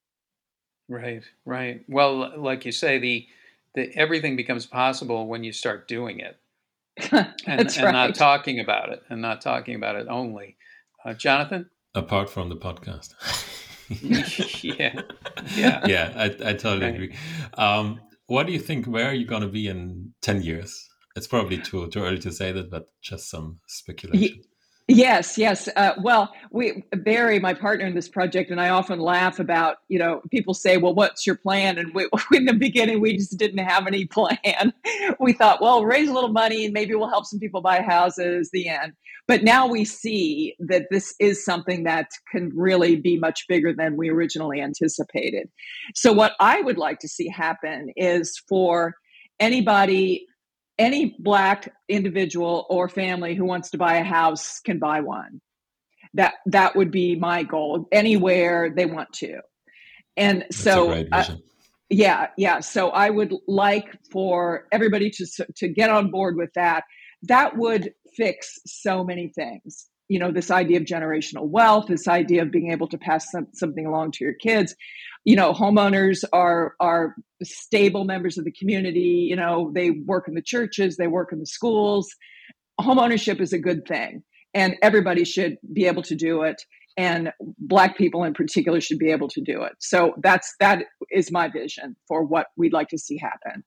Right, 0.87 1.23
right. 1.47 1.81
Well, 1.89 2.39
like 2.39 2.67
you 2.67 2.73
say, 2.73 2.99
the 2.99 3.27
the 3.75 3.91
everything 3.97 4.37
becomes 4.37 4.67
possible 4.67 5.29
when 5.29 5.45
you 5.45 5.53
start 5.53 5.89
doing 5.89 6.21
it 6.21 6.37
and, 7.11 7.35
and 7.47 7.77
right. 7.79 7.91
not 7.91 8.17
talking 8.17 8.61
about 8.61 8.91
it 8.93 9.03
and 9.09 9.23
not 9.23 9.41
talking 9.41 9.77
about 9.77 9.97
it 9.97 10.09
only. 10.11 10.59
Uh, 11.03 11.15
Jonathan? 11.15 11.71
Apart 11.95 12.29
from 12.29 12.51
the 12.51 12.57
podcast. 12.57 13.15
yeah. 14.63 15.01
Yeah. 15.57 15.87
Yeah, 15.87 16.13
I, 16.17 16.25
I 16.25 16.53
totally 16.53 16.87
right. 16.87 16.95
agree. 16.95 17.17
Um, 17.55 18.01
what 18.27 18.47
do 18.47 18.53
you 18.53 18.59
think? 18.59 18.87
Where 18.87 19.07
are 19.07 19.15
you 19.15 19.25
going 19.25 19.43
to 19.43 19.49
be 19.49 19.69
in 19.69 20.13
10 20.21 20.43
years? 20.43 20.87
It's 21.15 21.29
probably 21.29 21.59
too, 21.59 21.89
too 21.89 22.03
early 22.03 22.19
to 22.19 22.33
say 22.33 22.53
that, 22.53 22.71
but 22.71 22.89
just 23.01 23.31
some 23.31 23.61
speculation. 23.69 24.43
Yes, 24.89 25.37
yes. 25.37 25.69
Uh, 25.75 25.95
well, 26.01 26.33
we 26.53 26.85
Barry, 26.93 27.41
my 27.41 27.55
partner 27.55 27.87
in 27.87 27.97
this 27.97 28.09
project, 28.09 28.53
and 28.53 28.61
I 28.61 28.69
often 28.69 29.01
laugh 29.01 29.41
about 29.41 29.79
you 29.89 29.99
know 29.99 30.21
people 30.31 30.55
say, 30.55 30.77
"Well, 30.77 30.95
what's 30.95 31.27
your 31.27 31.35
plan?" 31.37 31.77
And 31.77 31.93
we, 31.93 32.09
in 32.33 32.45
the 32.45 32.55
beginning, 32.55 33.01
we 33.01 33.17
just 33.17 33.37
didn't 33.37 33.67
have 33.67 33.89
any 33.89 34.07
plan. 34.07 34.73
we 35.21 35.33
thought, 35.33 35.61
"Well, 35.61 35.85
raise 35.85 36.09
a 36.09 36.13
little 36.13 36.33
money, 36.33 36.67
and 36.67 36.73
maybe 36.73 36.95
we'll 36.95 37.09
help 37.09 37.27
some 37.27 37.41
people 37.41 37.61
buy 37.61 37.83
houses." 37.83 38.51
The 38.53 38.69
end. 38.69 38.93
But 39.27 39.43
now 39.43 39.67
we 39.67 39.85
see 39.85 40.55
that 40.61 40.87
this 40.93 41.13
is 41.19 41.45
something 41.45 41.83
that 41.83 42.07
can 42.31 42.53
really 42.55 42.95
be 42.95 43.19
much 43.19 43.45
bigger 43.49 43.73
than 43.73 43.97
we 43.97 44.09
originally 44.09 44.61
anticipated. 44.61 45.49
So, 45.97 46.13
what 46.13 46.35
I 46.39 46.61
would 46.61 46.79
like 46.79 47.01
to 47.01 47.09
see 47.09 47.29
happen 47.29 47.91
is 47.97 48.41
for 48.49 48.95
anybody 49.41 50.27
any 50.79 51.17
black 51.19 51.73
individual 51.89 52.67
or 52.69 52.89
family 52.89 53.35
who 53.35 53.45
wants 53.45 53.71
to 53.71 53.79
buy 53.79 53.97
a 53.97 54.05
house 54.05 54.61
can 54.61 54.79
buy 54.79 55.01
one. 55.01 55.41
That 56.15 56.35
that 56.47 56.77
would 56.77 56.91
be 56.91 57.17
my 57.17 57.43
goal 57.43 57.89
anywhere 57.93 58.71
they 58.75 58.87
want 58.87 59.13
to. 59.15 59.41
And 60.17 60.43
That's 60.43 60.57
so 60.57 60.91
uh, 61.13 61.25
yeah 61.89 62.29
yeah 62.37 62.59
so 62.59 62.89
i 62.89 63.09
would 63.09 63.33
like 63.47 63.97
for 64.11 64.67
everybody 64.73 65.09
to 65.09 65.27
to 65.57 65.69
get 65.69 65.91
on 65.91 66.11
board 66.11 66.37
with 66.37 66.53
that. 66.55 66.85
That 67.23 67.57
would 67.57 67.93
fix 68.17 68.59
so 68.67 69.05
many 69.05 69.29
things 69.29 69.89
you 70.09 70.19
know 70.19 70.31
this 70.33 70.51
idea 70.51 70.79
of 70.79 70.85
generational 70.85 71.49
wealth 71.49 71.87
this 71.89 72.09
idea 72.09 72.43
of 72.43 72.51
being 72.51 72.71
able 72.71 72.89
to 72.89 72.99
pass 72.99 73.31
some, 73.31 73.47
something 73.53 73.87
along 73.87 74.13
to 74.13 74.25
your 74.25 74.35
kids. 74.35 74.75
You 75.25 75.37
know 75.37 75.53
homeowners 75.53 76.25
are 76.33 76.75
are 76.81 77.15
stable 77.43 78.05
members 78.05 78.39
of 78.39 78.45
the 78.45 78.53
community 78.53 79.27
you 79.29 79.37
know 79.37 79.71
they 79.75 79.91
work 79.91 80.29
in 80.29 80.35
the 80.35 80.43
churches 80.43 80.97
they 80.97 81.09
work 81.09 81.33
in 81.33 81.39
the 81.39 81.47
schools. 81.47 82.09
Homeownership 82.81 83.41
is 83.41 83.53
a 83.53 83.59
good 83.59 83.87
thing 83.87 84.23
and 84.55 84.77
everybody 84.83 85.25
should 85.25 85.57
be 85.73 85.87
able 85.87 86.03
to 86.03 86.15
do 86.15 86.43
it 86.43 86.63
and 86.97 87.33
black 87.59 87.99
people 87.99 88.25
in 88.25 88.33
particular 88.33 88.81
should 88.81 88.99
be 88.99 89.11
able 89.11 89.29
to 89.29 89.41
do 89.41 89.63
it. 89.63 89.73
So 89.81 90.15
that's 90.23 90.55
that 90.61 90.85
is 91.11 91.31
my 91.31 91.49
vision 91.49 91.97
for 92.09 92.23
what 92.23 92.49
we'd 92.57 92.73
like 92.73 92.89
to 92.89 92.99
see 92.99 93.19
happen 93.19 93.65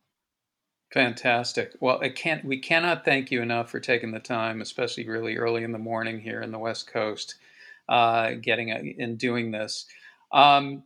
fantastic 0.92 1.74
well 1.80 2.00
it 2.00 2.16
can't 2.16 2.44
we 2.46 2.58
cannot 2.58 3.06
thank 3.06 3.32
you 3.32 3.42
enough 3.42 3.70
for 3.70 3.80
taking 3.80 4.12
the 4.12 4.20
time 4.20 4.62
especially 4.62 5.08
really 5.08 5.38
early 5.38 5.64
in 5.64 5.72
the 5.72 5.78
morning 5.78 6.20
here 6.20 6.42
in 6.42 6.52
the 6.52 6.60
west 6.60 6.92
coast 6.92 7.36
uh, 7.88 8.34
getting 8.42 8.72
and 8.72 9.18
doing 9.18 9.52
this 9.52 9.86
um, 10.32 10.84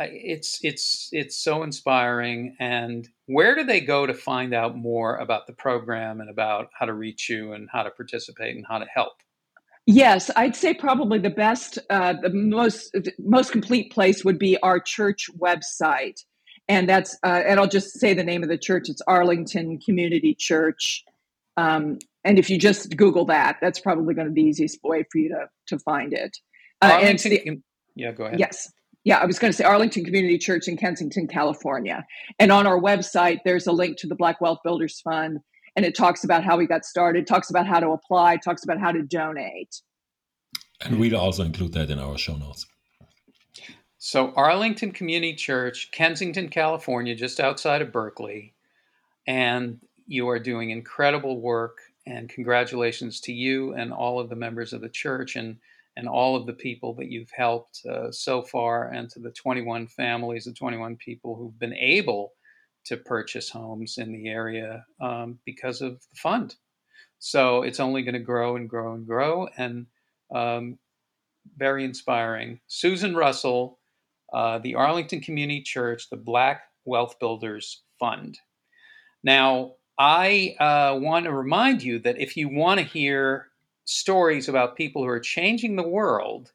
it's 0.00 0.58
it's 0.62 1.08
it's 1.12 1.36
so 1.36 1.62
inspiring. 1.62 2.56
And 2.58 3.08
where 3.26 3.54
do 3.54 3.64
they 3.64 3.80
go 3.80 4.06
to 4.06 4.14
find 4.14 4.54
out 4.54 4.76
more 4.76 5.16
about 5.16 5.46
the 5.46 5.52
program 5.52 6.20
and 6.20 6.30
about 6.30 6.70
how 6.78 6.86
to 6.86 6.92
reach 6.92 7.28
you 7.28 7.52
and 7.52 7.68
how 7.70 7.82
to 7.82 7.90
participate 7.90 8.56
and 8.56 8.64
how 8.66 8.78
to 8.78 8.86
help? 8.86 9.14
Yes, 9.86 10.30
I'd 10.36 10.54
say 10.54 10.74
probably 10.74 11.18
the 11.18 11.30
best, 11.30 11.78
uh, 11.90 12.14
the 12.20 12.30
most 12.30 12.94
most 13.18 13.52
complete 13.52 13.92
place 13.92 14.24
would 14.24 14.38
be 14.38 14.56
our 14.58 14.78
church 14.78 15.28
website, 15.38 16.24
and 16.70 16.88
that's 16.88 17.18
uh, 17.24 17.42
and 17.46 17.58
I'll 17.58 17.66
just 17.68 17.98
say 17.98 18.14
the 18.14 18.22
name 18.22 18.44
of 18.44 18.48
the 18.48 18.56
church. 18.56 18.88
It's 18.88 19.02
Arlington 19.08 19.80
Community 19.80 20.36
Church, 20.36 21.04
um, 21.56 21.98
and 22.24 22.38
if 22.38 22.48
you 22.48 22.58
just 22.58 22.96
Google 22.96 23.24
that, 23.24 23.56
that's 23.60 23.80
probably 23.80 24.14
going 24.14 24.28
to 24.28 24.32
be 24.32 24.44
the 24.44 24.48
easiest 24.48 24.78
way 24.84 25.04
for 25.10 25.18
you 25.18 25.30
to 25.30 25.48
to 25.66 25.78
find 25.80 26.12
it. 26.12 26.38
Uh, 26.80 26.92
Arlington, 26.92 27.30
the, 27.30 27.60
yeah, 27.96 28.12
go 28.12 28.24
ahead. 28.24 28.38
Yes, 28.38 28.72
yeah, 29.02 29.18
I 29.18 29.26
was 29.26 29.40
going 29.40 29.52
to 29.52 29.56
say 29.56 29.64
Arlington 29.64 30.04
Community 30.04 30.38
Church 30.38 30.68
in 30.68 30.76
Kensington, 30.76 31.26
California. 31.26 32.06
And 32.38 32.52
on 32.52 32.68
our 32.68 32.78
website, 32.78 33.40
there's 33.44 33.66
a 33.66 33.72
link 33.72 33.98
to 33.98 34.06
the 34.06 34.14
Black 34.14 34.40
Wealth 34.40 34.60
Builders 34.62 35.00
Fund, 35.00 35.40
and 35.74 35.84
it 35.84 35.96
talks 35.96 36.22
about 36.22 36.44
how 36.44 36.56
we 36.56 36.68
got 36.68 36.84
started, 36.84 37.26
talks 37.26 37.50
about 37.50 37.66
how 37.66 37.80
to 37.80 37.88
apply, 37.88 38.36
talks 38.36 38.62
about 38.62 38.78
how 38.78 38.92
to 38.92 39.02
donate. 39.02 39.74
And 40.82 41.00
we'll 41.00 41.16
also 41.16 41.42
include 41.42 41.72
that 41.72 41.90
in 41.90 41.98
our 41.98 42.16
show 42.16 42.36
notes. 42.36 42.64
So, 44.02 44.32
Arlington 44.32 44.92
Community 44.92 45.34
Church, 45.34 45.90
Kensington, 45.92 46.48
California, 46.48 47.14
just 47.14 47.38
outside 47.38 47.82
of 47.82 47.92
Berkeley. 47.92 48.54
And 49.26 49.78
you 50.06 50.26
are 50.30 50.38
doing 50.38 50.70
incredible 50.70 51.38
work. 51.38 51.76
And 52.06 52.30
congratulations 52.30 53.20
to 53.20 53.32
you 53.32 53.74
and 53.74 53.92
all 53.92 54.18
of 54.18 54.30
the 54.30 54.36
members 54.36 54.72
of 54.72 54.80
the 54.80 54.88
church. 54.88 55.36
And 55.36 55.58
and 55.96 56.08
all 56.08 56.34
of 56.34 56.46
the 56.46 56.54
people 56.54 56.94
that 56.94 57.10
you've 57.10 57.30
helped 57.30 57.84
uh, 57.84 58.10
so 58.10 58.40
far, 58.40 58.88
and 58.88 59.10
to 59.10 59.18
the 59.18 59.32
21 59.32 59.86
families, 59.88 60.44
the 60.44 60.52
21 60.52 60.96
people 60.96 61.34
who've 61.34 61.58
been 61.58 61.74
able 61.74 62.32
to 62.84 62.96
purchase 62.96 63.50
homes 63.50 63.98
in 63.98 64.12
the 64.12 64.28
area 64.28 64.86
um, 65.02 65.38
because 65.44 65.82
of 65.82 66.00
the 66.00 66.16
fund. 66.16 66.54
So 67.18 67.64
it's 67.64 67.80
only 67.80 68.02
going 68.02 68.14
to 68.14 68.20
grow 68.20 68.56
and 68.56 68.66
grow 68.66 68.94
and 68.94 69.06
grow, 69.06 69.48
and 69.58 69.86
um, 70.34 70.78
very 71.58 71.84
inspiring. 71.84 72.60
Susan 72.66 73.14
Russell, 73.14 73.79
uh, 74.32 74.58
the 74.58 74.74
Arlington 74.74 75.20
Community 75.20 75.62
Church, 75.62 76.08
the 76.10 76.16
Black 76.16 76.62
Wealth 76.84 77.18
Builders 77.18 77.82
Fund. 77.98 78.38
Now, 79.22 79.72
I 79.98 80.56
uh, 80.58 80.98
want 80.98 81.26
to 81.26 81.32
remind 81.32 81.82
you 81.82 81.98
that 82.00 82.18
if 82.18 82.36
you 82.36 82.48
want 82.48 82.80
to 82.80 82.86
hear 82.86 83.48
stories 83.84 84.48
about 84.48 84.76
people 84.76 85.02
who 85.02 85.08
are 85.08 85.20
changing 85.20 85.76
the 85.76 85.86
world, 85.86 86.52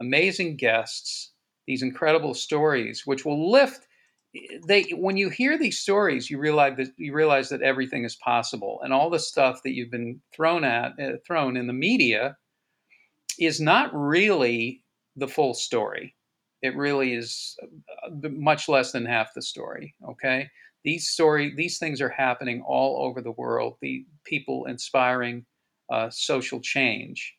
amazing 0.00 0.56
guests, 0.56 1.32
these 1.66 1.82
incredible 1.82 2.34
stories, 2.34 3.02
which 3.06 3.24
will 3.24 3.50
lift. 3.50 3.86
They 4.66 4.82
when 4.92 5.16
you 5.16 5.30
hear 5.30 5.56
these 5.56 5.78
stories, 5.78 6.28
you 6.28 6.38
realize 6.38 6.76
that 6.76 6.88
you 6.96 7.14
realize 7.14 7.48
that 7.50 7.62
everything 7.62 8.04
is 8.04 8.16
possible, 8.16 8.80
and 8.82 8.92
all 8.92 9.08
the 9.08 9.18
stuff 9.18 9.60
that 9.62 9.74
you've 9.74 9.92
been 9.92 10.20
thrown 10.34 10.64
at 10.64 10.92
uh, 11.00 11.12
thrown 11.26 11.56
in 11.56 11.66
the 11.68 11.72
media 11.72 12.36
is 13.38 13.60
not 13.60 13.94
really 13.94 14.82
the 15.16 15.28
full 15.28 15.54
story. 15.54 16.14
It 16.64 16.76
really 16.76 17.14
is 17.14 17.56
uh, 18.04 18.28
much 18.30 18.68
less 18.68 18.92
than 18.92 19.06
half 19.06 19.34
the 19.34 19.42
story. 19.42 19.94
Okay, 20.08 20.50
these 20.84 21.08
story 21.08 21.54
these 21.54 21.78
things 21.78 22.00
are 22.00 22.08
happening 22.08 22.62
all 22.66 23.06
over 23.06 23.20
the 23.20 23.32
world. 23.32 23.76
The 23.80 24.06
people 24.24 24.66
inspiring 24.66 25.46
uh, 25.90 26.10
social 26.10 26.60
change. 26.60 27.34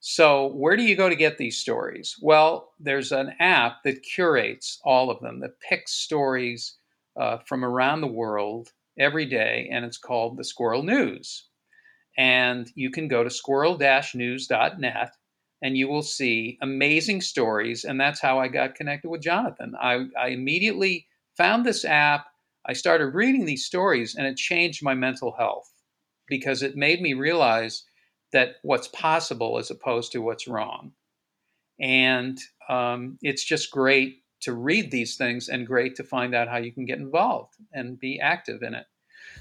So, 0.00 0.48
where 0.54 0.76
do 0.76 0.84
you 0.84 0.96
go 0.96 1.08
to 1.08 1.16
get 1.16 1.38
these 1.38 1.58
stories? 1.58 2.16
Well, 2.22 2.72
there's 2.78 3.12
an 3.12 3.34
app 3.40 3.82
that 3.84 4.02
curates 4.04 4.80
all 4.84 5.10
of 5.10 5.20
them, 5.20 5.40
that 5.40 5.60
picks 5.60 5.92
stories 5.92 6.76
uh, 7.16 7.38
from 7.38 7.64
around 7.64 8.00
the 8.00 8.06
world 8.22 8.72
every 8.98 9.26
day, 9.26 9.68
and 9.72 9.84
it's 9.84 9.98
called 9.98 10.36
the 10.36 10.44
Squirrel 10.44 10.84
News. 10.84 11.48
And 12.18 12.70
you 12.74 12.90
can 12.90 13.08
go 13.08 13.24
to 13.24 13.30
squirrel 13.30 13.78
news.net 14.14 15.12
and 15.62 15.76
you 15.76 15.88
will 15.88 16.02
see 16.02 16.58
amazing 16.62 17.20
stories. 17.20 17.84
And 17.84 18.00
that's 18.00 18.20
how 18.20 18.38
I 18.38 18.48
got 18.48 18.74
connected 18.74 19.08
with 19.08 19.22
Jonathan. 19.22 19.74
I, 19.80 20.06
I 20.18 20.28
immediately 20.28 21.06
found 21.36 21.64
this 21.64 21.84
app. 21.84 22.26
I 22.66 22.72
started 22.72 23.14
reading 23.14 23.44
these 23.44 23.64
stories, 23.64 24.14
and 24.14 24.26
it 24.26 24.36
changed 24.36 24.84
my 24.84 24.94
mental 24.94 25.32
health 25.32 25.72
because 26.26 26.62
it 26.62 26.76
made 26.76 27.00
me 27.00 27.14
realize 27.14 27.84
that 28.32 28.56
what's 28.62 28.88
possible 28.88 29.58
as 29.58 29.70
opposed 29.70 30.12
to 30.12 30.20
what's 30.20 30.46
wrong. 30.46 30.92
And 31.80 32.38
um, 32.68 33.18
it's 33.22 33.44
just 33.44 33.70
great 33.70 34.22
to 34.40 34.52
read 34.52 34.90
these 34.90 35.16
things 35.16 35.48
and 35.48 35.66
great 35.66 35.96
to 35.96 36.04
find 36.04 36.34
out 36.34 36.48
how 36.48 36.58
you 36.58 36.72
can 36.72 36.84
get 36.84 36.98
involved 36.98 37.54
and 37.72 37.98
be 37.98 38.20
active 38.20 38.62
in 38.62 38.74
it. 38.74 38.86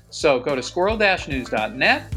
So 0.09 0.39
go 0.39 0.55
to 0.55 0.63
squirrel 0.63 0.97
news.net. 0.97 2.13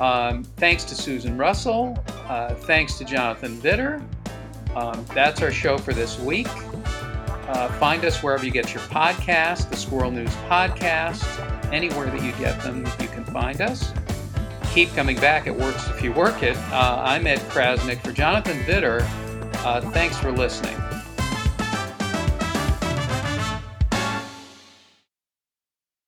Um, 0.00 0.44
thanks 0.44 0.84
to 0.84 0.94
Susan 0.94 1.36
Russell. 1.36 2.02
Uh, 2.30 2.54
thanks 2.54 2.96
to 2.98 3.04
Jonathan 3.04 3.60
Widder. 3.60 4.00
Um, 4.76 5.04
that's 5.14 5.42
our 5.42 5.50
show 5.50 5.76
for 5.76 5.92
this 5.92 6.18
week. 6.20 6.48
Uh, 7.48 7.68
find 7.80 8.04
us 8.04 8.22
wherever 8.22 8.44
you 8.44 8.52
get 8.52 8.72
your 8.72 8.84
podcast, 8.84 9.68
the 9.68 9.76
Squirrel 9.76 10.12
News 10.12 10.34
Podcast, 10.48 11.24
anywhere 11.72 12.06
that 12.06 12.22
you 12.22 12.30
get 12.42 12.62
them, 12.62 12.86
you 13.00 13.08
can 13.08 13.24
find 13.24 13.60
us 13.60 13.92
keep 14.72 14.94
coming 14.94 15.16
back. 15.16 15.46
It 15.46 15.56
works 15.56 15.88
if 15.88 16.02
you 16.02 16.12
work 16.12 16.42
it. 16.42 16.56
Uh, 16.72 17.02
I'm 17.04 17.26
Ed 17.26 17.40
Crasnick 17.50 18.00
for 18.02 18.12
Jonathan 18.12 18.64
Widder. 18.68 19.00
Uh, 19.64 19.80
thanks 19.90 20.16
for 20.16 20.30
listening. 20.30 20.76